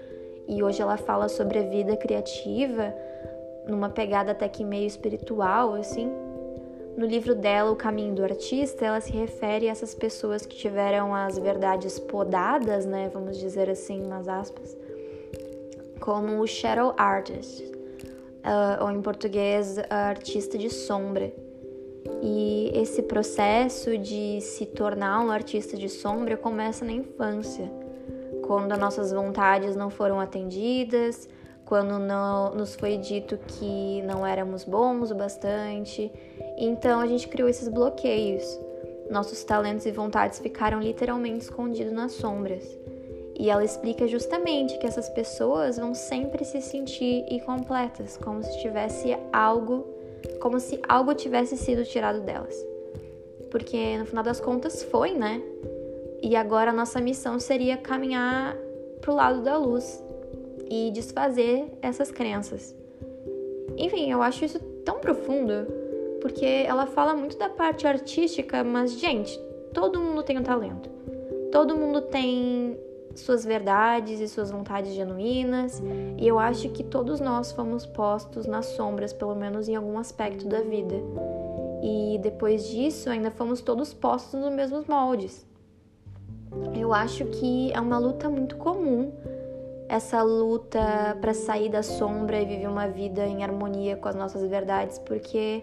e 0.47 0.63
hoje 0.63 0.81
ela 0.81 0.97
fala 0.97 1.29
sobre 1.29 1.59
a 1.59 1.63
vida 1.63 1.95
criativa 1.95 2.93
numa 3.67 3.89
pegada 3.89 4.31
até 4.31 4.47
que 4.47 4.63
meio 4.63 4.87
espiritual, 4.87 5.75
assim, 5.75 6.11
no 6.97 7.05
livro 7.05 7.33
dela, 7.33 7.71
O 7.71 7.75
Caminho 7.75 8.13
do 8.13 8.23
Artista, 8.23 8.85
ela 8.85 9.01
se 9.01 9.11
refere 9.11 9.67
a 9.67 9.71
essas 9.71 9.95
pessoas 9.95 10.45
que 10.45 10.55
tiveram 10.55 11.15
as 11.15 11.37
verdades 11.37 11.99
podadas, 11.99 12.85
né, 12.85 13.09
vamos 13.13 13.37
dizer 13.37 13.69
assim, 13.69 14.03
umas 14.03 14.27
aspas, 14.27 14.75
como 15.99 16.45
shadow 16.45 16.93
artist, 16.97 17.63
uh, 17.63 18.83
ou 18.83 18.91
em 18.91 19.01
português, 19.01 19.77
artista 19.89 20.57
de 20.57 20.69
sombra. 20.69 21.31
E 22.21 22.71
esse 22.73 23.03
processo 23.03 23.97
de 23.97 24.41
se 24.41 24.65
tornar 24.65 25.21
um 25.21 25.31
artista 25.31 25.77
de 25.77 25.87
sombra 25.87 26.35
começa 26.35 26.83
na 26.83 26.91
infância, 26.91 27.71
quando 28.45 28.71
as 28.71 28.79
nossas 28.79 29.11
vontades 29.13 29.75
não 29.75 29.89
foram 29.89 30.19
atendidas, 30.19 31.27
quando 31.65 31.97
não, 31.99 32.53
nos 32.53 32.75
foi 32.75 32.97
dito 32.97 33.37
que 33.37 34.01
não 34.01 34.27
éramos 34.27 34.65
bons 34.65 35.09
o 35.09 35.15
bastante. 35.15 36.11
Então 36.63 36.99
a 36.99 37.07
gente 37.07 37.27
criou 37.27 37.49
esses 37.49 37.67
bloqueios. 37.67 38.59
Nossos 39.09 39.43
talentos 39.43 39.87
e 39.87 39.91
vontades 39.91 40.37
ficaram 40.37 40.79
literalmente 40.79 41.39
escondidos 41.39 41.91
nas 41.91 42.11
sombras. 42.11 42.63
E 43.35 43.49
ela 43.49 43.65
explica 43.65 44.07
justamente 44.07 44.77
que 44.77 44.85
essas 44.85 45.09
pessoas 45.09 45.77
vão 45.77 45.95
sempre 45.95 46.45
se 46.45 46.61
sentir 46.61 47.25
incompletas, 47.27 48.15
como 48.15 48.43
se 48.43 48.61
tivesse 48.61 49.17
algo, 49.33 49.87
como 50.39 50.59
se 50.59 50.79
algo 50.87 51.15
tivesse 51.15 51.57
sido 51.57 51.83
tirado 51.83 52.21
delas. 52.21 52.55
Porque 53.49 53.97
no 53.97 54.05
final 54.05 54.23
das 54.23 54.39
contas 54.39 54.83
foi, 54.83 55.15
né? 55.15 55.41
E 56.21 56.35
agora 56.35 56.69
a 56.69 56.73
nossa 56.73 57.01
missão 57.01 57.39
seria 57.39 57.75
caminhar 57.75 58.55
pro 59.01 59.15
lado 59.15 59.41
da 59.41 59.57
luz 59.57 59.99
e 60.69 60.91
desfazer 60.91 61.65
essas 61.81 62.11
crenças. 62.11 62.75
Enfim, 63.75 64.11
eu 64.11 64.21
acho 64.21 64.45
isso 64.45 64.59
tão 64.85 64.99
profundo, 64.99 65.65
porque 66.21 66.45
ela 66.45 66.85
fala 66.85 67.15
muito 67.15 67.37
da 67.37 67.49
parte 67.49 67.87
artística, 67.87 68.63
mas 68.63 68.93
gente, 68.99 69.37
todo 69.73 69.99
mundo 69.99 70.23
tem 70.23 70.37
um 70.37 70.43
talento. 70.43 70.89
Todo 71.51 71.75
mundo 71.75 72.01
tem 72.01 72.79
suas 73.15 73.43
verdades 73.43 74.21
e 74.21 74.27
suas 74.27 74.51
vontades 74.51 74.93
genuínas, 74.93 75.81
e 76.17 76.25
eu 76.25 76.39
acho 76.39 76.69
que 76.69 76.83
todos 76.83 77.19
nós 77.19 77.51
fomos 77.51 77.85
postos 77.85 78.45
nas 78.45 78.67
sombras, 78.67 79.11
pelo 79.11 79.35
menos 79.35 79.67
em 79.67 79.75
algum 79.75 79.97
aspecto 79.97 80.47
da 80.47 80.61
vida. 80.61 80.95
E 81.83 82.19
depois 82.21 82.67
disso, 82.69 83.09
ainda 83.09 83.31
fomos 83.31 83.59
todos 83.59 83.93
postos 83.93 84.39
nos 84.39 84.53
mesmos 84.53 84.85
moldes. 84.85 85.45
Eu 86.73 86.93
acho 86.93 87.25
que 87.25 87.71
é 87.73 87.79
uma 87.79 87.97
luta 87.97 88.29
muito 88.29 88.55
comum 88.57 89.11
essa 89.91 90.21
luta 90.23 91.17
para 91.19 91.33
sair 91.33 91.67
da 91.67 91.83
sombra 91.83 92.39
e 92.39 92.45
viver 92.45 92.67
uma 92.67 92.87
vida 92.87 93.25
em 93.25 93.43
harmonia 93.43 93.97
com 93.97 94.07
as 94.07 94.15
nossas 94.15 94.41
verdades, 94.49 94.97
porque 94.99 95.61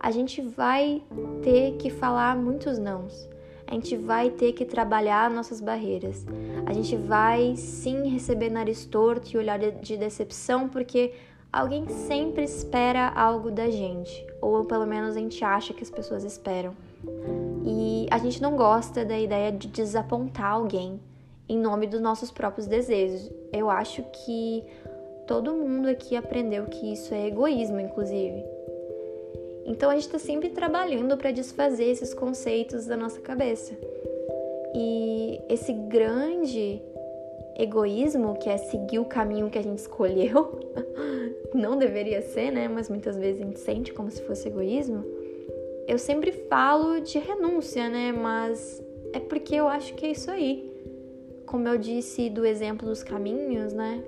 a 0.00 0.10
gente 0.10 0.40
vai 0.40 1.02
ter 1.42 1.76
que 1.76 1.90
falar 1.90 2.36
muitos 2.36 2.78
nãos 2.78 3.28
a 3.70 3.74
gente 3.74 3.96
vai 3.96 4.30
ter 4.30 4.54
que 4.54 4.64
trabalhar 4.64 5.30
nossas 5.30 5.60
barreiras. 5.60 6.26
A 6.64 6.72
gente 6.72 6.96
vai 6.96 7.54
sim 7.54 8.08
receber 8.08 8.48
nariz 8.48 8.86
torto 8.86 9.30
e 9.30 9.36
olhar 9.36 9.58
de 9.58 9.96
decepção, 9.98 10.70
porque 10.70 11.12
alguém 11.52 11.86
sempre 11.86 12.44
espera 12.44 13.08
algo 13.08 13.50
da 13.50 13.68
gente, 13.68 14.26
ou 14.40 14.64
pelo 14.64 14.86
menos 14.86 15.16
a 15.16 15.20
gente 15.20 15.44
acha 15.44 15.74
que 15.74 15.82
as 15.82 15.90
pessoas 15.90 16.24
esperam. 16.24 16.74
E 17.66 18.06
a 18.10 18.16
gente 18.16 18.40
não 18.40 18.56
gosta 18.56 19.04
da 19.04 19.18
ideia 19.18 19.52
de 19.52 19.68
desapontar 19.68 20.52
alguém 20.52 20.98
em 21.46 21.58
nome 21.58 21.86
dos 21.86 22.00
nossos 22.00 22.30
próprios 22.30 22.66
desejos. 22.66 23.30
Eu 23.52 23.68
acho 23.68 24.02
que 24.24 24.64
todo 25.26 25.52
mundo 25.52 25.88
aqui 25.88 26.16
aprendeu 26.16 26.64
que 26.64 26.94
isso 26.94 27.12
é 27.12 27.26
egoísmo, 27.26 27.78
inclusive. 27.78 28.57
Então 29.68 29.90
a 29.90 29.94
gente 29.94 30.06
está 30.06 30.18
sempre 30.18 30.48
trabalhando 30.48 31.14
para 31.18 31.30
desfazer 31.30 31.84
esses 31.84 32.14
conceitos 32.14 32.86
da 32.86 32.96
nossa 32.96 33.20
cabeça. 33.20 33.74
E 34.74 35.42
esse 35.46 35.74
grande 35.74 36.80
egoísmo, 37.54 38.38
que 38.38 38.48
é 38.48 38.56
seguir 38.56 38.98
o 38.98 39.04
caminho 39.04 39.50
que 39.50 39.58
a 39.58 39.62
gente 39.62 39.78
escolheu, 39.78 40.58
não 41.52 41.76
deveria 41.76 42.22
ser, 42.22 42.50
né? 42.50 42.66
Mas 42.66 42.88
muitas 42.88 43.18
vezes 43.18 43.42
a 43.42 43.44
gente 43.44 43.60
sente 43.60 43.92
como 43.92 44.10
se 44.10 44.22
fosse 44.22 44.48
egoísmo. 44.48 45.04
Eu 45.86 45.98
sempre 45.98 46.32
falo 46.32 47.00
de 47.00 47.18
renúncia, 47.18 47.90
né? 47.90 48.10
Mas 48.10 48.82
é 49.12 49.20
porque 49.20 49.54
eu 49.54 49.68
acho 49.68 49.94
que 49.94 50.06
é 50.06 50.10
isso 50.12 50.30
aí. 50.30 50.72
Como 51.44 51.68
eu 51.68 51.76
disse 51.76 52.30
do 52.30 52.46
exemplo 52.46 52.88
dos 52.88 53.02
caminhos, 53.02 53.74
né? 53.74 54.02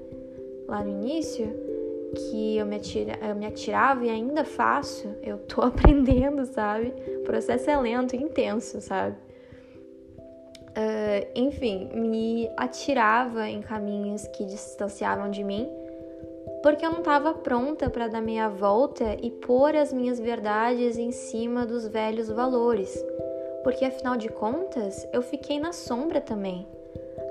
Lá 0.66 0.82
no 0.82 0.90
início, 0.90 1.69
que 2.14 2.56
eu 2.56 2.66
me, 2.66 2.76
atira, 2.76 3.18
eu 3.22 3.34
me 3.34 3.46
atirava 3.46 4.04
e 4.04 4.10
ainda 4.10 4.44
faço, 4.44 5.08
eu 5.22 5.38
tô 5.38 5.62
aprendendo, 5.62 6.44
sabe? 6.44 6.94
O 7.20 7.22
processo 7.22 7.70
é 7.70 7.76
lento 7.76 8.14
e 8.14 8.22
intenso, 8.22 8.80
sabe? 8.80 9.16
Uh, 10.70 11.26
enfim, 11.34 11.90
me 11.94 12.48
atirava 12.56 13.48
em 13.48 13.60
caminhos 13.60 14.26
que 14.28 14.44
distanciavam 14.44 15.30
de 15.30 15.42
mim, 15.42 15.68
porque 16.62 16.86
eu 16.86 16.90
não 16.90 16.98
estava 17.00 17.34
pronta 17.34 17.90
para 17.90 18.06
dar 18.06 18.20
meia 18.20 18.48
volta 18.48 19.16
e 19.20 19.30
pôr 19.30 19.74
as 19.74 19.92
minhas 19.92 20.20
verdades 20.20 20.96
em 20.96 21.10
cima 21.10 21.66
dos 21.66 21.88
velhos 21.88 22.28
valores, 22.28 23.04
porque 23.64 23.84
afinal 23.84 24.16
de 24.16 24.28
contas 24.28 25.06
eu 25.12 25.22
fiquei 25.22 25.58
na 25.58 25.72
sombra 25.72 26.20
também. 26.20 26.66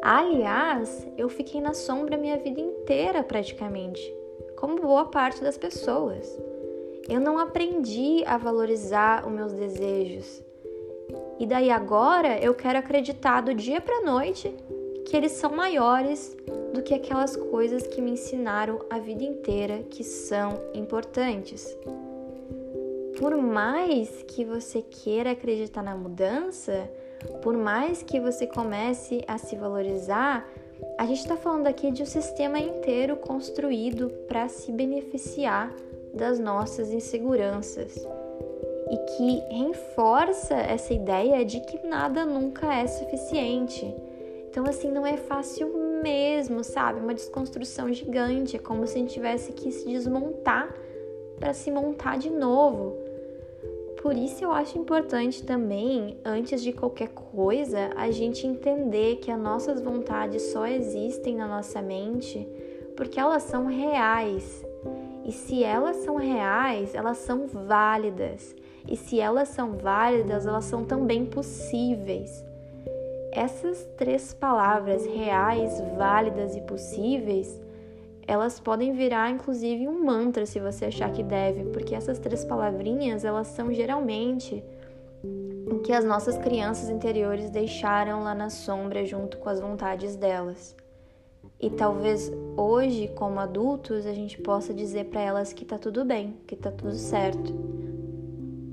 Aliás, 0.02 1.08
eu 1.18 1.30
fiquei 1.30 1.62
na 1.62 1.74
sombra 1.74 2.18
minha 2.18 2.38
vida 2.38 2.60
inteira 2.60 3.24
praticamente 3.24 4.19
como 4.60 4.76
boa 4.76 5.06
parte 5.06 5.42
das 5.42 5.58
pessoas. 5.58 6.38
Eu 7.08 7.22
não 7.22 7.40
aprendi 7.40 8.24
a 8.26 8.38
valorizar 8.38 9.26
os 9.26 9.32
meus 9.32 9.54
desejos. 9.54 10.44
E 11.40 11.48
daí 11.48 11.72
agora 11.72 12.38
eu 12.40 12.54
quero 12.54 12.78
acreditar 12.78 13.40
do 13.40 13.54
dia 13.54 13.80
para 13.80 14.02
noite 14.02 14.54
que 15.06 15.16
eles 15.16 15.32
são 15.32 15.56
maiores 15.56 16.36
do 16.74 16.84
que 16.84 16.94
aquelas 16.94 17.38
coisas 17.38 17.88
que 17.88 18.02
me 18.02 18.12
ensinaram 18.12 18.80
a 18.90 19.00
vida 19.00 19.24
inteira 19.24 19.82
que 19.90 20.04
são 20.04 20.62
importantes. 20.74 21.66
Por 23.18 23.36
mais 23.38 24.24
que 24.28 24.44
você 24.44 24.82
queira 24.82 25.32
acreditar 25.32 25.82
na 25.82 25.96
mudança, 25.96 26.90
por 27.42 27.56
mais 27.56 28.04
que 28.04 28.20
você 28.20 28.46
comece 28.46 29.24
a 29.26 29.38
se 29.38 29.56
valorizar, 29.56 30.48
a 31.00 31.06
gente 31.06 31.20
está 31.20 31.38
falando 31.38 31.66
aqui 31.66 31.92
de 31.92 32.04
um 32.04 32.06
sistema 32.06 32.60
inteiro 32.60 33.16
construído 33.16 34.10
para 34.28 34.50
se 34.50 34.70
beneficiar 34.70 35.74
das 36.14 36.38
nossas 36.38 36.92
inseguranças 36.92 38.06
e 38.92 38.98
que 39.16 39.40
reforça 39.50 40.56
essa 40.56 40.94
ideia 40.94 41.46
de 41.46 41.62
que 41.62 41.88
nada 41.88 42.26
nunca 42.26 42.76
é 42.76 42.86
suficiente. 42.86 43.96
Então, 44.50 44.66
assim, 44.66 44.92
não 44.92 45.08
é 45.08 45.16
fácil 45.16 45.74
mesmo, 46.04 46.66
sabe? 46.66 47.00
Uma 47.00 47.14
desconstrução 47.14 47.94
gigante, 47.94 48.58
é 48.58 48.60
como 48.60 48.86
se 48.86 48.96
a 48.96 49.00
gente 49.00 49.14
tivesse 49.14 49.54
que 49.54 49.72
se 49.72 49.88
desmontar 49.88 50.76
para 51.40 51.54
se 51.54 51.72
montar 51.72 52.18
de 52.18 52.30
novo. 52.30 52.98
Por 54.02 54.16
isso 54.16 54.46
eu 54.46 54.52
acho 54.52 54.78
importante 54.78 55.44
também, 55.44 56.18
antes 56.24 56.62
de 56.62 56.72
qualquer 56.72 57.10
coisa, 57.10 57.90
a 57.98 58.10
gente 58.10 58.48
entender 58.48 59.18
que 59.18 59.30
as 59.30 59.40
nossas 59.40 59.82
vontades 59.82 60.42
só 60.54 60.66
existem 60.66 61.36
na 61.36 61.46
nossa 61.46 61.82
mente 61.82 62.48
porque 62.96 63.20
elas 63.20 63.44
são 63.44 63.66
reais. 63.66 64.66
E 65.26 65.32
se 65.34 65.64
elas 65.64 65.98
são 65.98 66.16
reais, 66.16 66.96
elas 66.96 67.18
são 67.18 67.46
válidas. 67.48 68.56
E 68.88 68.96
se 68.96 69.20
elas 69.20 69.50
são 69.50 69.74
válidas, 69.74 70.46
elas 70.46 70.66
são 70.66 70.86
também 70.86 71.26
possíveis. 71.26 72.44
Essas 73.32 73.86
três 73.98 74.34
palavras, 74.34 75.06
reais, 75.06 75.82
válidas 75.98 76.56
e 76.56 76.62
possíveis, 76.62 77.62
elas 78.30 78.60
podem 78.60 78.94
virar 78.94 79.32
inclusive 79.32 79.88
um 79.88 80.06
mantra 80.06 80.46
se 80.46 80.60
você 80.60 80.86
achar 80.86 81.12
que 81.12 81.24
deve, 81.24 81.64
porque 81.72 81.96
essas 81.96 82.20
três 82.20 82.46
palavrinhas, 82.46 83.26
elas 83.26 83.48
são 83.48 83.74
geralmente 83.74 84.64
o 85.66 85.80
que 85.80 85.92
as 85.92 86.06
nossas 86.06 86.38
crianças 86.38 86.92
interiores 86.92 87.50
deixaram 87.50 88.22
lá 88.22 88.36
na 88.36 88.52
sombra 88.52 89.04
junto 89.04 89.40
com 89.40 89.50
as 89.50 89.60
vontades 89.60 90.16
delas. 90.16 90.76
E 91.60 91.72
talvez 91.72 92.32
hoje, 92.56 93.08
como 93.16 93.40
adultos, 93.40 94.06
a 94.06 94.14
gente 94.14 94.40
possa 94.40 94.76
dizer 94.76 95.06
para 95.06 95.22
elas 95.22 95.52
que 95.52 95.66
tá 95.66 95.80
tudo 95.80 96.06
bem, 96.06 96.38
que 96.46 96.56
tá 96.56 96.72
tudo 96.72 96.94
certo. 96.94 97.52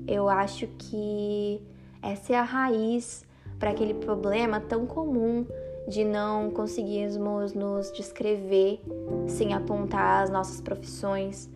Eu 0.07 0.29
acho 0.29 0.67
que 0.77 1.63
essa 2.03 2.33
é 2.33 2.35
a 2.35 2.43
raiz 2.43 3.25
para 3.57 3.71
aquele 3.71 3.95
problema 3.95 4.59
tão 4.59 4.85
comum 4.85 5.47
de 5.87 6.03
não 6.03 6.51
conseguirmos 6.51 7.53
nos 7.53 7.91
descrever 7.93 8.81
sem 9.27 9.53
apontar 9.53 10.23
as 10.23 10.29
nossas 10.29 10.59
profissões. 10.59 11.49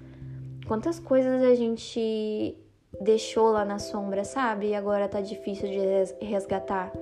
Quantas 0.66 1.00
coisas 1.00 1.44
a 1.44 1.54
gente 1.54 2.58
deixou 3.02 3.52
lá 3.52 3.66
na 3.66 3.78
sombra, 3.78 4.24
sabe? 4.24 4.70
E 4.70 4.76
agora 4.76 5.10
tá 5.10 5.20
difícil 5.20 5.68
de 5.68 6.26
resgatar. 6.26 6.94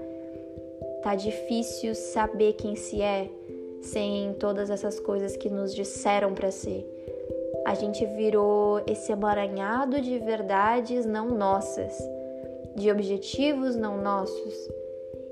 Tá 1.04 1.14
difícil 1.14 1.94
saber 1.94 2.54
quem 2.54 2.76
se 2.76 3.02
é 3.02 3.30
sem 3.82 4.34
todas 4.34 4.70
essas 4.70 5.00
coisas 5.00 5.38
que 5.38 5.50
nos 5.50 5.74
disseram 5.74 6.34
para 6.34 6.52
ser. 6.52 6.86
A 7.66 7.76
gente 7.76 8.06
virou 8.06 8.82
esse 8.88 9.12
emaranhado 9.12 10.02
de 10.02 10.18
verdades 10.18 11.06
não 11.06 11.30
nossas, 11.30 11.96
de 12.76 12.92
objetivos 12.92 13.76
não 13.76 14.02
nossos 14.02 14.70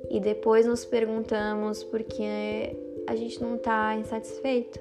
e 0.09 0.19
depois 0.19 0.65
nos 0.65 0.85
perguntamos 0.85 1.83
por 1.83 2.03
que 2.03 2.75
a 3.07 3.15
gente 3.15 3.41
não 3.41 3.55
está 3.55 3.95
insatisfeito. 3.95 4.79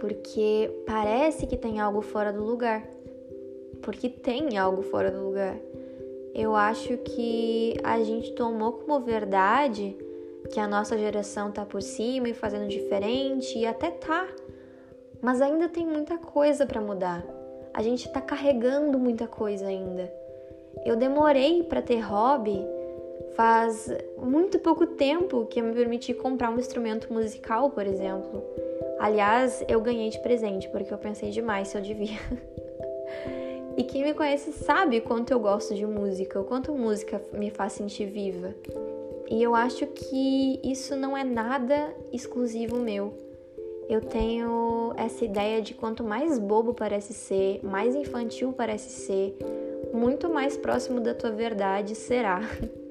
Porque 0.00 0.70
parece 0.86 1.46
que 1.46 1.56
tem 1.56 1.80
algo 1.80 2.00
fora 2.00 2.32
do 2.32 2.44
lugar. 2.44 2.86
porque 3.82 4.08
tem 4.08 4.58
algo 4.58 4.82
fora 4.82 5.10
do 5.10 5.24
lugar. 5.24 5.56
Eu 6.34 6.54
acho 6.54 6.96
que 6.98 7.74
a 7.82 8.02
gente 8.02 8.32
tomou 8.32 8.72
como 8.72 9.00
verdade 9.00 9.96
que 10.50 10.60
a 10.60 10.68
nossa 10.68 10.96
geração 10.96 11.50
tá 11.50 11.64
por 11.64 11.82
cima 11.82 12.28
e 12.28 12.34
fazendo 12.34 12.68
diferente, 12.68 13.58
e 13.58 13.66
até 13.66 13.90
tá. 13.90 14.26
Mas 15.20 15.40
ainda 15.40 15.68
tem 15.68 15.86
muita 15.86 16.16
coisa 16.18 16.66
para 16.66 16.80
mudar. 16.80 17.24
A 17.72 17.82
gente 17.82 18.08
tá 18.12 18.20
carregando 18.20 18.98
muita 18.98 19.26
coisa 19.26 19.66
ainda. 19.66 20.12
Eu 20.84 20.96
demorei 20.96 21.62
para 21.62 21.82
ter 21.82 22.00
hobby 22.00 22.64
faz 23.34 23.90
muito 24.16 24.58
pouco 24.58 24.86
tempo 24.86 25.46
que 25.46 25.60
eu 25.60 25.64
me 25.64 25.74
permiti 25.74 26.12
comprar 26.14 26.50
um 26.50 26.58
instrumento 26.58 27.12
musical, 27.12 27.70
por 27.70 27.86
exemplo. 27.86 28.42
Aliás, 28.98 29.64
eu 29.68 29.80
ganhei 29.80 30.10
de 30.10 30.18
presente 30.20 30.68
porque 30.68 30.92
eu 30.92 30.98
pensei 30.98 31.30
demais 31.30 31.68
se 31.68 31.76
eu 31.76 31.82
devia. 31.82 32.18
e 33.76 33.84
quem 33.84 34.02
me 34.02 34.14
conhece 34.14 34.52
sabe 34.52 35.00
quanto 35.00 35.32
eu 35.32 35.38
gosto 35.38 35.74
de 35.74 35.86
música, 35.86 36.40
o 36.40 36.44
quanto 36.44 36.72
música 36.72 37.22
me 37.32 37.50
faz 37.50 37.74
sentir 37.74 38.06
viva. 38.06 38.54
E 39.30 39.42
eu 39.42 39.54
acho 39.54 39.86
que 39.86 40.58
isso 40.64 40.96
não 40.96 41.16
é 41.16 41.22
nada 41.22 41.94
exclusivo 42.12 42.78
meu. 42.78 43.12
Eu 43.88 44.00
tenho 44.00 44.92
essa 44.96 45.24
ideia 45.24 45.62
de 45.62 45.74
quanto 45.74 46.02
mais 46.02 46.38
bobo 46.38 46.74
parece 46.74 47.14
ser, 47.14 47.60
mais 47.62 47.94
infantil 47.94 48.52
parece 48.52 48.90
ser, 48.90 49.36
muito 49.92 50.28
mais 50.28 50.56
próximo 50.56 51.00
da 51.00 51.14
tua 51.14 51.30
verdade 51.30 51.94
será. 51.94 52.40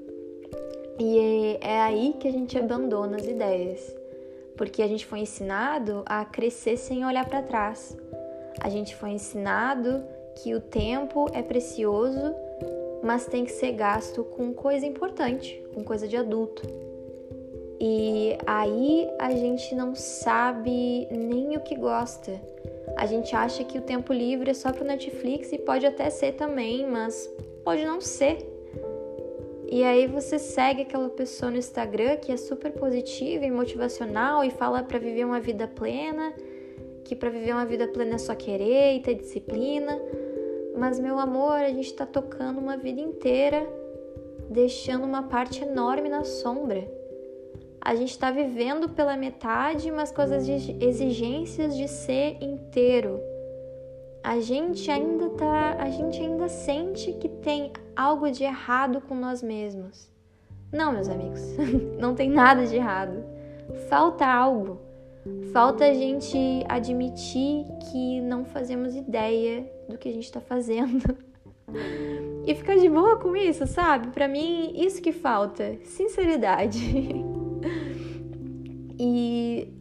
E 1.00 1.58
é 1.62 1.82
aí 1.82 2.16
que 2.20 2.28
a 2.28 2.32
gente 2.32 2.58
abandona 2.58 3.18
as 3.18 3.26
ideias, 3.26 3.96
porque 4.56 4.82
a 4.82 4.88
gente 4.88 5.06
foi 5.06 5.20
ensinado 5.20 6.04
a 6.06 6.26
crescer 6.26 6.78
sem 6.78 7.06
olhar 7.06 7.28
para 7.28 7.42
trás. 7.42 7.96
A 8.60 8.70
gente 8.70 8.96
foi 8.96 9.12
ensinado 9.12 10.04
que 10.36 10.56
o 10.56 10.60
tempo 10.60 11.28
é 11.34 11.42
precioso, 11.42 12.34
mas 13.04 13.26
tem 13.26 13.46
que 13.46 13.52
ser 13.52 13.74
gasto 13.74 14.24
com 14.24 14.54
coisa 14.54 14.86
importante, 14.86 15.64
com 15.74 15.84
coisa 15.84 16.08
de 16.08 16.18
adulto. 16.18 16.64
E 17.80 18.36
aí 18.48 19.08
a 19.20 19.32
gente 19.32 19.76
não 19.76 19.94
sabe 19.94 21.08
nem 21.12 21.56
o 21.56 21.62
que 21.62 21.76
gosta. 21.76 22.42
A 22.98 23.06
gente 23.06 23.36
acha 23.36 23.64
que 23.64 23.78
o 23.78 23.82
tempo 23.82 24.12
livre 24.12 24.50
é 24.50 24.54
só 24.54 24.72
pro 24.72 24.84
Netflix 24.84 25.52
e 25.54 25.60
pode 25.60 25.86
até 25.86 26.10
ser 26.10 26.34
também, 26.34 26.88
mas 26.88 27.30
pode 27.64 27.86
não 27.86 28.02
ser. 28.02 28.57
E 29.70 29.84
aí 29.84 30.08
você 30.08 30.40
segue 30.40 30.84
aquela 30.84 31.10
pessoa 31.10 31.52
no 31.52 31.58
Instagram 31.58 32.18
que 32.18 32.32
é 32.32 32.38
super 32.38 32.72
positiva 32.72 33.46
e 33.46 33.52
motivacional 33.52 34.44
e 34.44 34.50
fala 34.50 34.82
para 34.84 34.98
viver 34.98 35.26
uma 35.26 35.40
vida 35.40 35.68
plena, 35.68 36.34
que 37.04 37.16
para 37.16 37.30
viver 37.30 37.52
uma 37.52 37.66
vida 37.66 37.88
plena 37.88 38.16
é 38.16 38.18
só 38.18 38.34
querer 38.34 38.96
e 38.96 39.02
ter 39.02 39.16
disciplina. 39.16 40.00
Mas 40.78 41.00
meu 41.00 41.20
amor, 41.20 41.60
a 41.60 41.70
gente 41.70 41.94
tá 41.94 42.06
tocando 42.06 42.60
uma 42.60 42.78
vida 42.78 43.02
inteira, 43.02 43.68
deixando 44.50 45.06
uma 45.06 45.24
parte 45.24 45.64
enorme 45.64 46.08
na 46.08 46.24
sombra. 46.24 46.88
A 47.82 47.96
gente 47.96 48.12
está 48.12 48.32
vivendo 48.32 48.90
pela 48.90 49.18
metade, 49.18 49.92
mas 49.92 50.12
com 50.12 50.22
as 50.22 50.32
exigências 50.32 51.76
de 51.76 51.88
ser 51.88 52.38
inteiro 52.42 53.20
a 54.28 54.42
gente 54.42 54.92
ainda 54.92 55.30
tá, 55.30 55.78
a 55.80 55.90
gente 55.90 56.22
ainda 56.22 56.50
sente 56.50 57.14
que 57.14 57.30
tem 57.30 57.72
algo 57.98 58.30
de 58.30 58.44
errado 58.44 59.02
com 59.02 59.16
nós 59.16 59.42
mesmos. 59.42 60.08
Não, 60.72 60.94
meus 60.94 61.10
amigos, 61.10 61.42
não 62.00 62.14
tem 62.14 62.30
nada 62.30 62.66
de 62.66 62.76
errado. 62.76 63.24
Falta 63.90 64.26
algo. 64.26 64.80
Falta 65.52 65.86
a 65.86 65.94
gente 65.94 66.64
admitir 66.70 67.66
que 67.90 68.22
não 68.22 68.46
fazemos 68.46 68.96
ideia 68.96 69.70
do 69.90 69.98
que 69.98 70.08
a 70.08 70.14
gente 70.14 70.26
está 70.26 70.40
fazendo. 70.40 71.18
e 72.46 72.56
ficar 72.56 72.78
de 72.78 72.88
boa 72.88 73.18
com 73.18 73.36
isso, 73.36 73.66
sabe? 73.66 74.10
Para 74.10 74.28
mim, 74.28 74.72
isso 74.76 75.02
que 75.02 75.12
falta, 75.12 75.78
sinceridade. 75.84 76.80
e 78.98 79.74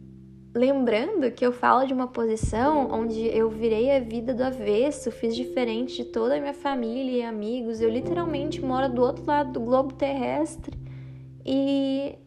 Lembrando 0.57 1.29
que 1.29 1.45
eu 1.45 1.51
falo 1.51 1.85
de 1.85 1.93
uma 1.93 2.07
posição 2.07 2.89
onde 2.91 3.27
eu 3.27 3.47
virei 3.47 3.95
a 3.95 3.99
vida 3.99 4.33
do 4.33 4.41
avesso, 4.41 5.11
fiz 5.11 5.35
diferente 5.35 5.97
de 5.97 6.05
toda 6.05 6.35
a 6.35 6.39
minha 6.39 6.53
família 6.53 7.19
e 7.19 7.21
amigos, 7.21 7.79
eu 7.79 7.87
literalmente 7.87 8.59
moro 8.59 8.89
do 8.91 9.03
outro 9.03 9.23
lado 9.23 9.51
do 9.51 9.59
globo 9.59 9.93
terrestre 9.93 10.75
e 11.45 12.17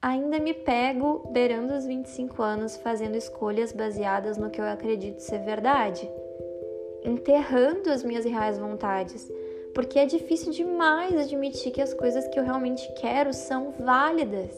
ainda 0.00 0.38
me 0.38 0.54
pego 0.54 1.28
beirando 1.30 1.74
os 1.74 1.84
25 1.84 2.42
anos 2.42 2.78
fazendo 2.78 3.16
escolhas 3.16 3.70
baseadas 3.70 4.38
no 4.38 4.48
que 4.48 4.58
eu 4.58 4.64
acredito 4.64 5.18
ser 5.18 5.40
verdade, 5.40 6.10
enterrando 7.04 7.90
as 7.90 8.02
minhas 8.02 8.24
reais 8.24 8.58
vontades, 8.58 9.30
porque 9.74 9.98
é 9.98 10.06
difícil 10.06 10.52
demais 10.52 11.20
admitir 11.20 11.70
que 11.70 11.82
as 11.82 11.92
coisas 11.92 12.26
que 12.28 12.40
eu 12.40 12.44
realmente 12.44 12.90
quero 12.94 13.34
são 13.34 13.72
válidas. 13.72 14.56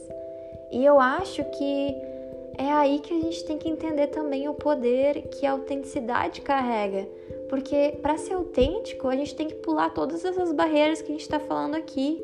E 0.70 0.84
eu 0.84 1.00
acho 1.00 1.42
que 1.50 2.13
é 2.56 2.70
aí 2.70 2.98
que 3.00 3.12
a 3.12 3.20
gente 3.20 3.44
tem 3.44 3.58
que 3.58 3.68
entender 3.68 4.08
também 4.08 4.48
o 4.48 4.54
poder 4.54 5.28
que 5.28 5.46
a 5.46 5.52
autenticidade 5.52 6.40
carrega. 6.40 7.08
Porque 7.48 7.98
para 8.00 8.16
ser 8.16 8.34
autêntico, 8.34 9.08
a 9.08 9.16
gente 9.16 9.34
tem 9.34 9.48
que 9.48 9.54
pular 9.56 9.90
todas 9.90 10.24
essas 10.24 10.52
barreiras 10.52 11.02
que 11.02 11.08
a 11.08 11.14
gente 11.14 11.22
está 11.22 11.40
falando 11.40 11.74
aqui. 11.74 12.22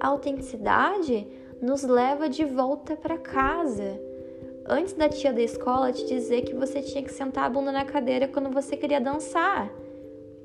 A 0.00 0.08
autenticidade 0.08 1.26
nos 1.60 1.82
leva 1.82 2.28
de 2.28 2.44
volta 2.44 2.96
para 2.96 3.16
casa. 3.16 4.00
Antes 4.66 4.94
da 4.94 5.08
tia 5.08 5.32
da 5.32 5.42
escola 5.42 5.92
te 5.92 6.06
dizer 6.06 6.42
que 6.42 6.54
você 6.54 6.80
tinha 6.80 7.02
que 7.02 7.12
sentar 7.12 7.44
a 7.44 7.50
bunda 7.50 7.72
na 7.72 7.84
cadeira 7.84 8.28
quando 8.28 8.50
você 8.50 8.76
queria 8.76 9.00
dançar. 9.00 9.70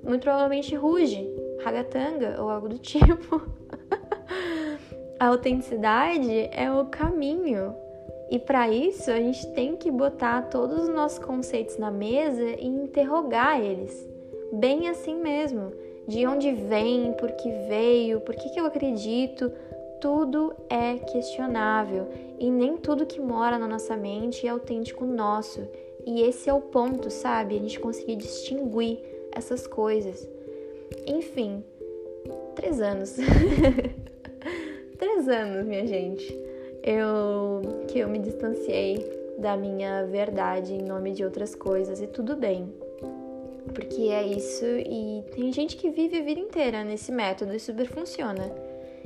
Muito 0.04 0.24
provavelmente 0.24 0.76
ruge, 0.76 1.28
ragatanga 1.64 2.42
ou 2.42 2.50
algo 2.50 2.70
do 2.70 2.78
tipo. 2.80 3.42
a 5.20 5.28
autenticidade 5.28 6.50
é 6.52 6.72
o 6.72 6.86
caminho 6.86 7.76
e 8.30 8.38
para 8.38 8.70
isso, 8.70 9.10
a 9.10 9.20
gente 9.20 9.48
tem 9.54 9.76
que 9.76 9.90
botar 9.90 10.50
todos 10.50 10.84
os 10.84 10.90
nossos 10.90 11.20
conceitos 11.20 11.78
na 11.78 11.90
mesa 11.90 12.44
e 12.44 12.66
interrogar 12.66 13.62
eles. 13.62 14.08
Bem 14.52 14.90
assim 14.90 15.16
mesmo. 15.16 15.72
De 16.08 16.26
onde 16.26 16.52
vem, 16.52 17.14
por 17.14 17.32
que 17.32 17.50
veio, 17.68 18.22
por 18.22 18.36
que, 18.36 18.50
que 18.50 18.60
eu 18.60 18.66
acredito, 18.66 19.52
tudo 20.00 20.54
é 20.70 20.98
questionável 20.98 22.08
e 22.40 22.50
nem 22.50 22.78
tudo 22.78 23.06
que 23.06 23.20
mora 23.20 23.58
na 23.58 23.68
nossa 23.68 23.96
mente 23.96 24.48
é 24.48 24.50
autêntico 24.50 25.06
nosso. 25.06 25.68
E 26.06 26.22
esse 26.22 26.50
é 26.50 26.54
o 26.54 26.62
ponto, 26.62 27.10
sabe? 27.10 27.56
A 27.56 27.60
gente 27.60 27.80
conseguir 27.80 28.16
distinguir 28.16 29.00
essas 29.32 29.68
coisas. 29.68 30.28
Enfim, 31.06 31.64
três 32.56 32.80
anos. 32.80 33.16
três 34.98 35.28
anos, 35.28 35.66
minha 35.66 35.86
gente 35.86 36.47
eu 36.84 37.62
que 37.88 38.00
eu 38.00 38.08
me 38.08 38.20
distanciei 38.20 39.06
da 39.38 39.56
minha 39.56 40.06
verdade 40.06 40.74
em 40.74 40.82
nome 40.82 41.12
de 41.12 41.24
outras 41.24 41.54
coisas 41.54 42.02
e 42.02 42.08
tudo 42.08 42.36
bem. 42.36 42.74
Porque 43.74 44.04
é 44.04 44.26
isso 44.26 44.66
e 44.66 45.24
tem 45.36 45.52
gente 45.52 45.76
que 45.76 45.90
vive 45.90 46.18
a 46.18 46.24
vida 46.24 46.40
inteira 46.40 46.84
nesse 46.84 47.12
método 47.12 47.54
e 47.54 47.60
super 47.60 47.88
funciona. 47.88 48.52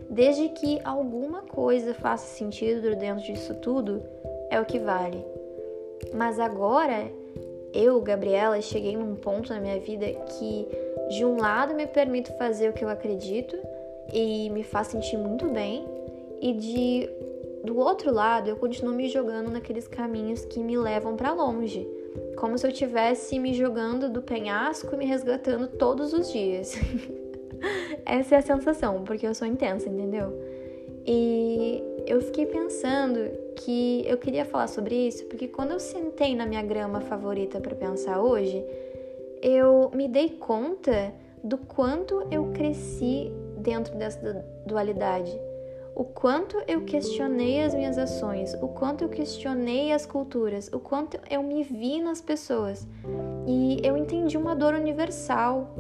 Desde 0.09 0.49
que 0.49 0.79
alguma 0.83 1.41
coisa 1.41 1.93
faça 1.93 2.25
sentido 2.25 2.95
dentro 2.95 3.23
disso 3.23 3.55
tudo, 3.55 4.03
é 4.49 4.59
o 4.59 4.65
que 4.65 4.77
vale. 4.79 5.23
Mas 6.13 6.39
agora, 6.39 7.09
eu, 7.73 7.99
Gabriela, 8.01 8.61
cheguei 8.61 8.95
num 8.97 9.15
ponto 9.15 9.53
na 9.53 9.59
minha 9.59 9.79
vida 9.79 10.05
que, 10.11 10.67
de 11.09 11.23
um 11.23 11.37
lado, 11.37 11.73
me 11.73 11.87
permito 11.87 12.33
fazer 12.37 12.69
o 12.69 12.73
que 12.73 12.83
eu 12.83 12.89
acredito 12.89 13.57
e 14.11 14.49
me 14.49 14.63
faz 14.63 14.87
sentir 14.87 15.17
muito 15.17 15.47
bem, 15.47 15.85
e 16.41 16.53
de 16.53 17.09
do 17.63 17.77
outro 17.77 18.11
lado, 18.11 18.49
eu 18.49 18.55
continuo 18.55 18.93
me 18.93 19.07
jogando 19.07 19.51
naqueles 19.51 19.87
caminhos 19.87 20.45
que 20.45 20.59
me 20.59 20.77
levam 20.77 21.15
para 21.15 21.31
longe, 21.31 21.87
como 22.35 22.57
se 22.57 22.65
eu 22.65 22.71
estivesse 22.71 23.37
me 23.37 23.53
jogando 23.53 24.09
do 24.09 24.21
penhasco 24.21 24.95
e 24.95 24.97
me 24.97 25.05
resgatando 25.05 25.67
todos 25.67 26.11
os 26.11 26.31
dias. 26.31 26.75
Essa 28.03 28.35
é 28.35 28.37
a 28.39 28.41
sensação, 28.41 29.03
porque 29.03 29.27
eu 29.27 29.35
sou 29.35 29.47
intensa, 29.47 29.87
entendeu? 29.87 30.33
E 31.05 31.83
eu 32.07 32.19
fiquei 32.21 32.47
pensando 32.47 33.29
que 33.57 34.03
eu 34.07 34.17
queria 34.17 34.43
falar 34.43 34.67
sobre 34.67 34.95
isso, 34.95 35.25
porque 35.25 35.47
quando 35.47 35.71
eu 35.71 35.79
sentei 35.79 36.35
na 36.35 36.47
minha 36.47 36.63
grama 36.63 36.99
favorita 37.01 37.59
para 37.59 37.75
pensar 37.75 38.21
hoje, 38.21 38.65
eu 39.41 39.91
me 39.93 40.07
dei 40.07 40.29
conta 40.29 41.13
do 41.43 41.57
quanto 41.57 42.27
eu 42.31 42.51
cresci 42.53 43.31
dentro 43.57 43.95
dessa 43.95 44.43
dualidade 44.65 45.50
o 46.01 46.03
quanto 46.03 46.57
eu 46.67 46.81
questionei 46.81 47.61
as 47.61 47.75
minhas 47.75 47.95
ações, 47.95 48.55
o 48.55 48.67
quanto 48.69 49.03
eu 49.03 49.09
questionei 49.09 49.91
as 49.91 50.03
culturas, 50.03 50.67
o 50.73 50.79
quanto 50.79 51.19
eu 51.29 51.43
me 51.43 51.61
vi 51.61 52.01
nas 52.01 52.19
pessoas. 52.19 52.87
E 53.45 53.79
eu 53.83 53.95
entendi 53.95 54.35
uma 54.35 54.55
dor 54.55 54.73
universal. 54.73 55.75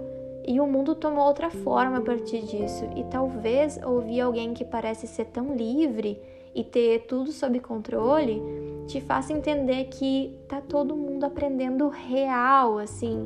E 0.47 0.59
o 0.59 0.67
mundo 0.67 0.93
tomou 0.93 1.25
outra 1.25 1.49
forma 1.49 1.97
a 1.97 2.01
partir 2.01 2.43
disso. 2.43 2.87
E 2.95 3.03
talvez 3.05 3.79
ouvir 3.83 4.21
alguém 4.21 4.53
que 4.53 4.63
parece 4.63 5.07
ser 5.07 5.25
tão 5.25 5.55
livre 5.55 6.21
e 6.53 6.63
ter 6.63 7.07
tudo 7.07 7.31
sob 7.31 7.59
controle 7.59 8.39
te 8.85 9.01
faça 9.01 9.33
entender 9.33 9.85
que 9.85 10.37
tá 10.47 10.61
todo 10.61 10.95
mundo 10.95 11.23
aprendendo 11.23 11.89
real, 11.89 12.77
assim, 12.77 13.25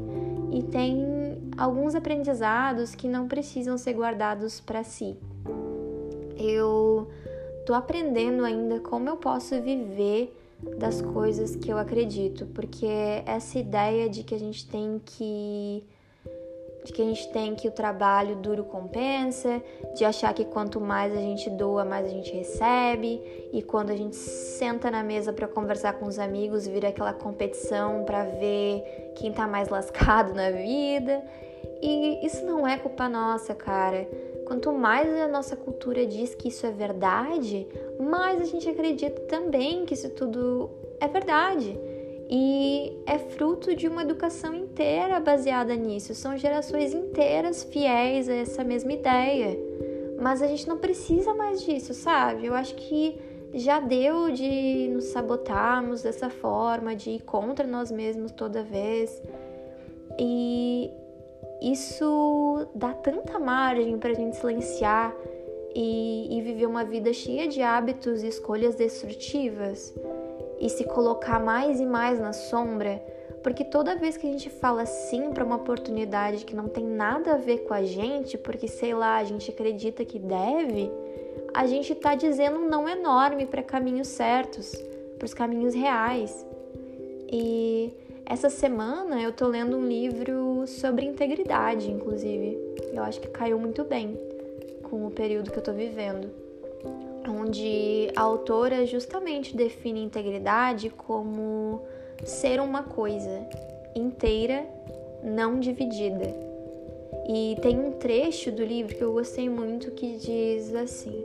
e 0.49 0.63
tem 0.63 1.03
alguns 1.57 1.93
aprendizados 1.93 2.95
que 2.95 3.09
não 3.09 3.27
precisam 3.27 3.77
ser 3.77 3.95
guardados 3.95 4.61
para 4.61 4.81
si. 4.81 5.17
Eu 6.37 7.09
tô 7.65 7.73
aprendendo 7.73 8.43
ainda 8.43 8.79
como 8.79 9.09
eu 9.09 9.17
posso 9.17 9.59
viver 9.61 10.35
das 10.77 11.01
coisas 11.01 11.55
que 11.55 11.69
eu 11.69 11.77
acredito, 11.77 12.45
porque 12.47 12.87
essa 13.25 13.59
ideia 13.59 14.09
de 14.09 14.23
que 14.23 14.33
a 14.33 14.39
gente 14.39 14.67
tem 14.67 15.01
que 15.03 15.83
de 16.85 16.93
que 16.93 17.01
a 17.01 17.05
gente 17.05 17.27
tem 17.31 17.55
que 17.55 17.67
o 17.67 17.71
trabalho 17.71 18.35
duro 18.35 18.63
compensa, 18.63 19.61
de 19.95 20.05
achar 20.05 20.31
que 20.35 20.45
quanto 20.45 20.79
mais 20.79 21.11
a 21.13 21.19
gente 21.19 21.49
doa, 21.49 21.83
mais 21.83 22.05
a 22.05 22.09
gente 22.09 22.31
recebe, 22.31 23.49
e 23.51 23.63
quando 23.63 23.89
a 23.89 23.95
gente 23.95 24.15
senta 24.15 24.91
na 24.91 25.03
mesa 25.03 25.33
para 25.33 25.47
conversar 25.47 25.93
com 25.93 26.05
os 26.05 26.19
amigos, 26.19 26.67
vira 26.67 26.89
aquela 26.89 27.11
competição 27.11 28.03
para 28.05 28.25
ver 28.25 29.11
quem 29.15 29.33
tá 29.33 29.47
mais 29.47 29.67
lascado 29.69 30.35
na 30.35 30.51
vida. 30.51 31.23
E 31.81 32.23
isso 32.25 32.45
não 32.45 32.67
é 32.67 32.77
culpa 32.77 33.09
nossa, 33.09 33.55
cara. 33.55 34.07
Quanto 34.45 34.71
mais 34.71 35.09
a 35.19 35.27
nossa 35.27 35.55
cultura 35.55 36.05
diz 36.05 36.35
que 36.35 36.49
isso 36.49 36.65
é 36.65 36.71
verdade, 36.71 37.67
mais 37.99 38.39
a 38.39 38.45
gente 38.45 38.69
acredita 38.69 39.21
também 39.21 39.85
que 39.85 39.95
isso 39.95 40.09
tudo 40.11 40.69
é 40.99 41.07
verdade. 41.07 41.77
E 42.29 42.91
é 43.05 43.19
fruto 43.19 43.75
de 43.75 43.87
uma 43.87 44.01
educação 44.01 44.53
inteira 44.55 45.19
baseada 45.19 45.75
nisso. 45.75 46.15
São 46.15 46.37
gerações 46.37 46.93
inteiras 46.93 47.63
fiéis 47.63 48.27
a 48.29 48.33
essa 48.33 48.63
mesma 48.63 48.93
ideia. 48.93 49.57
Mas 50.19 50.41
a 50.41 50.47
gente 50.47 50.67
não 50.67 50.77
precisa 50.77 51.33
mais 51.33 51.61
disso, 51.63 51.93
sabe? 51.93 52.45
Eu 52.45 52.55
acho 52.55 52.75
que 52.75 53.19
já 53.53 53.79
deu 53.79 54.31
de 54.31 54.89
nos 54.91 55.05
sabotarmos 55.05 56.01
dessa 56.01 56.29
forma, 56.29 56.95
de 56.95 57.11
ir 57.11 57.21
contra 57.21 57.65
nós 57.65 57.91
mesmos 57.91 58.31
toda 58.31 58.63
vez. 58.63 59.21
E 60.19 60.89
isso 61.61 62.67
dá 62.75 62.93
tanta 62.93 63.39
margem 63.39 63.97
para 63.97 64.11
a 64.11 64.13
gente 64.13 64.35
silenciar 64.35 65.15
e, 65.75 66.37
e 66.37 66.41
viver 66.41 66.65
uma 66.65 66.83
vida 66.85 67.11
cheia 67.11 67.47
de 67.47 67.61
hábitos 67.61 68.23
e 68.23 68.27
escolhas 68.27 68.75
destrutivas 68.75 69.93
e 70.59 70.69
se 70.69 70.85
colocar 70.85 71.39
mais 71.39 71.79
e 71.79 71.85
mais 71.85 72.19
na 72.19 72.31
sombra, 72.31 73.03
porque 73.43 73.63
toda 73.63 73.95
vez 73.95 74.15
que 74.17 74.27
a 74.27 74.31
gente 74.31 74.49
fala 74.49 74.85
sim 74.85 75.31
para 75.31 75.43
uma 75.43 75.57
oportunidade 75.57 76.45
que 76.45 76.55
não 76.55 76.67
tem 76.67 76.85
nada 76.85 77.33
a 77.33 77.37
ver 77.37 77.59
com 77.59 77.73
a 77.73 77.83
gente, 77.83 78.37
porque 78.37 78.67
sei 78.67 78.93
lá, 78.93 79.17
a 79.17 79.23
gente 79.23 79.51
acredita 79.51 80.05
que 80.05 80.17
deve, 80.17 80.89
a 81.53 81.67
gente 81.67 81.93
está 81.93 82.15
dizendo 82.15 82.57
um 82.57 82.69
não 82.69 82.87
enorme 82.87 83.45
para 83.45 83.61
caminhos 83.61 84.07
certos, 84.07 84.73
para 85.17 85.25
os 85.25 85.33
caminhos 85.33 85.73
reais. 85.73 86.45
E 87.31 87.93
essa 88.25 88.49
semana 88.49 89.21
eu 89.21 89.31
tô 89.31 89.47
lendo 89.47 89.77
um 89.77 89.85
livro 89.85 90.54
sobre 90.67 91.05
integridade, 91.05 91.89
inclusive. 91.89 92.57
Eu 92.93 93.03
acho 93.03 93.19
que 93.19 93.27
caiu 93.27 93.59
muito 93.59 93.83
bem 93.83 94.17
com 94.83 95.07
o 95.07 95.11
período 95.11 95.51
que 95.51 95.57
eu 95.57 95.63
tô 95.63 95.73
vivendo 95.73 96.45
onde 97.29 98.11
a 98.15 98.21
autora 98.21 98.85
justamente 98.85 99.55
define 99.55 100.03
integridade 100.03 100.89
como 100.89 101.81
ser 102.23 102.59
uma 102.59 102.83
coisa 102.83 103.47
inteira, 103.95 104.65
não 105.23 105.59
dividida. 105.59 106.33
E 107.27 107.57
tem 107.61 107.79
um 107.79 107.93
trecho 107.93 108.51
do 108.51 108.63
livro 108.63 108.95
que 108.95 109.03
eu 109.03 109.13
gostei 109.13 109.49
muito 109.49 109.91
que 109.91 110.17
diz 110.17 110.73
assim: 110.75 111.23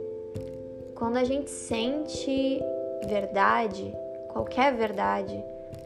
quando 0.95 1.17
a 1.17 1.23
gente 1.23 1.49
sente 1.49 2.59
verdade, 3.07 3.93
qualquer 4.29 4.73
verdade, 4.73 5.43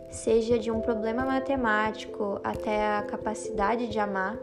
seja 0.09 0.57
de 0.57 0.71
um 0.71 0.79
problema 0.79 1.25
matemático 1.25 2.39
até 2.43 2.97
a 2.97 3.03
capacidade 3.03 3.87
de 3.87 3.99
amar, 3.99 4.37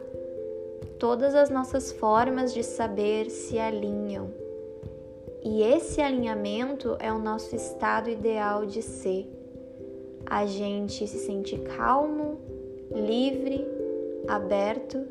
todas 0.98 1.35
as 1.35 1.51
nossas 1.51 1.92
formas 1.92 2.53
de 2.53 2.62
saber 2.62 3.31
se 3.31 3.59
alinham 3.59 4.42
e 5.44 5.61
esse 5.64 6.01
alinhamento 6.01 6.96
é 7.01 7.12
o 7.12 7.18
nosso 7.18 7.57
estado 7.57 8.09
ideal 8.09 8.64
de 8.64 8.81
ser. 8.81 9.29
A 10.25 10.46
gente 10.46 11.07
se 11.09 11.18
sente 11.18 11.59
calmo, 11.59 12.38
livre, 12.92 13.66
aberto 14.29 15.05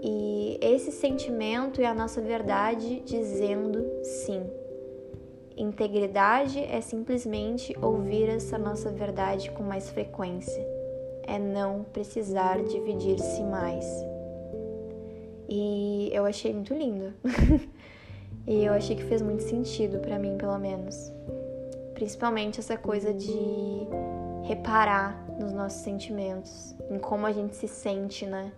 e 0.00 0.58
esse 0.62 0.92
sentimento 0.92 1.80
é 1.80 1.86
a 1.86 1.94
nossa 1.94 2.20
verdade 2.20 3.02
dizendo 3.04 3.84
sim. 4.04 4.48
Integridade 5.58 6.60
é 6.60 6.80
simplesmente 6.80 7.76
ouvir 7.82 8.28
essa 8.28 8.56
nossa 8.56 8.92
verdade 8.92 9.50
com 9.50 9.64
mais 9.64 9.90
frequência, 9.90 10.64
é 11.26 11.36
não 11.36 11.84
precisar 11.92 12.62
dividir-se 12.62 13.42
mais. 13.42 13.84
E 15.48 16.10
eu 16.12 16.24
achei 16.24 16.54
muito 16.54 16.72
lindo. 16.72 17.12
E 18.46 18.64
eu 18.64 18.72
achei 18.72 18.96
que 18.96 19.04
fez 19.04 19.20
muito 19.20 19.42
sentido 19.42 19.98
para 19.98 20.18
mim, 20.18 20.38
pelo 20.38 20.58
menos. 20.58 21.12
Principalmente 21.92 22.58
essa 22.58 22.78
coisa 22.78 23.12
de 23.12 23.86
reparar 24.44 25.22
nos 25.38 25.52
nossos 25.52 25.82
sentimentos, 25.82 26.74
em 26.90 26.98
como 26.98 27.26
a 27.26 27.32
gente 27.32 27.54
se 27.54 27.68
sente, 27.68 28.24
né? 28.24 28.50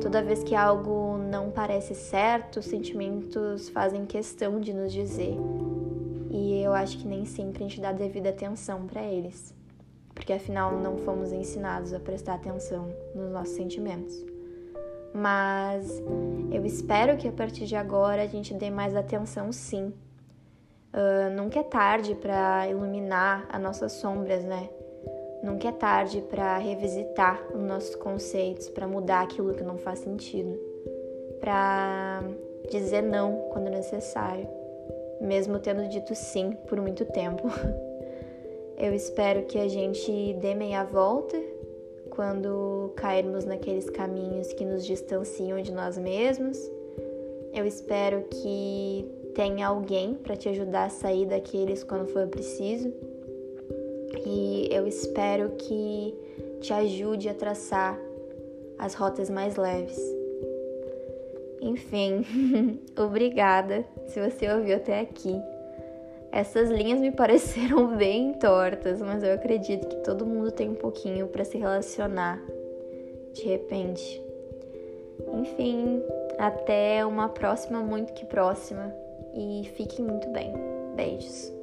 Toda 0.00 0.20
vez 0.20 0.42
que 0.42 0.56
algo 0.56 1.16
não 1.16 1.52
parece 1.52 1.94
certo, 1.94 2.58
os 2.58 2.66
sentimentos 2.66 3.68
fazem 3.68 4.04
questão 4.04 4.58
de 4.58 4.72
nos 4.72 4.92
dizer. 4.92 5.38
E 6.34 6.60
eu 6.60 6.74
acho 6.74 6.98
que 6.98 7.06
nem 7.06 7.24
sempre 7.24 7.64
a 7.64 7.68
gente 7.68 7.80
dá 7.80 7.92
devida 7.92 8.30
atenção 8.30 8.86
para 8.86 9.02
eles, 9.02 9.54
porque 10.14 10.32
afinal 10.32 10.78
não 10.78 10.98
fomos 10.98 11.32
ensinados 11.32 11.94
a 11.94 12.00
prestar 12.00 12.34
atenção 12.34 12.88
nos 13.14 13.30
nossos 13.30 13.54
sentimentos 13.54 14.34
mas 15.14 16.02
eu 16.50 16.66
espero 16.66 17.16
que 17.16 17.28
a 17.28 17.32
partir 17.32 17.66
de 17.66 17.76
agora 17.76 18.22
a 18.22 18.26
gente 18.26 18.52
dê 18.52 18.68
mais 18.68 18.96
atenção 18.96 19.52
sim. 19.52 19.94
Uh, 20.92 21.30
nunca 21.36 21.60
é 21.60 21.62
tarde 21.62 22.16
para 22.16 22.68
iluminar 22.68 23.46
as 23.48 23.60
nossas 23.62 23.92
sombras, 23.92 24.44
né? 24.44 24.68
Nunca 25.42 25.68
é 25.68 25.72
tarde 25.72 26.20
para 26.22 26.58
revisitar 26.58 27.40
os 27.54 27.62
nossos 27.62 27.94
conceitos, 27.94 28.68
para 28.68 28.88
mudar 28.88 29.22
aquilo 29.22 29.54
que 29.54 29.62
não 29.62 29.76
faz 29.76 30.00
sentido, 30.00 30.58
para 31.40 32.22
dizer 32.70 33.02
não 33.02 33.50
quando 33.52 33.70
necessário, 33.70 34.48
mesmo 35.20 35.58
tendo 35.58 35.88
dito 35.88 36.14
sim 36.14 36.52
por 36.68 36.80
muito 36.80 37.04
tempo. 37.04 37.48
Eu 38.76 38.92
espero 38.94 39.44
que 39.44 39.58
a 39.58 39.68
gente 39.68 40.34
dê 40.40 40.54
meia 40.54 40.84
volta 40.84 41.40
quando 42.10 42.92
cairmos 42.96 43.44
naqueles 43.44 43.88
caminhos 43.90 44.52
que 44.52 44.64
nos 44.64 44.84
distanciam 44.84 45.60
de 45.60 45.72
nós 45.72 45.96
mesmos. 45.96 46.58
Eu 47.52 47.64
espero 47.66 48.24
que 48.24 49.08
tenha 49.34 49.68
alguém 49.68 50.14
para 50.14 50.36
te 50.36 50.48
ajudar 50.48 50.84
a 50.84 50.90
sair 50.90 51.26
daqueles 51.26 51.84
quando 51.84 52.06
for 52.06 52.26
preciso. 52.26 52.92
E 54.26 54.68
eu 54.70 54.86
espero 54.86 55.50
que 55.50 56.14
te 56.60 56.72
ajude 56.72 57.28
a 57.28 57.34
traçar 57.34 57.98
as 58.78 58.94
rotas 58.94 59.28
mais 59.28 59.56
leves. 59.56 60.23
Enfim, 61.64 62.22
obrigada 62.94 63.86
se 64.06 64.20
você 64.20 64.46
ouviu 64.52 64.76
até 64.76 65.00
aqui. 65.00 65.34
Essas 66.30 66.68
linhas 66.68 67.00
me 67.00 67.10
pareceram 67.16 67.96
bem 67.96 68.34
tortas, 68.34 69.00
mas 69.00 69.22
eu 69.22 69.32
acredito 69.32 69.88
que 69.88 69.96
todo 70.02 70.26
mundo 70.26 70.52
tem 70.52 70.68
um 70.68 70.74
pouquinho 70.74 71.26
para 71.28 71.44
se 71.44 71.56
relacionar 71.56 72.38
de 73.32 73.44
repente. 73.44 74.22
Enfim, 75.32 76.02
até 76.38 77.04
uma 77.06 77.30
próxima 77.30 77.80
muito 77.80 78.12
que 78.12 78.26
próxima 78.26 78.94
e 79.34 79.66
fiquem 79.74 80.04
muito 80.04 80.28
bem. 80.30 80.52
Beijos. 80.94 81.53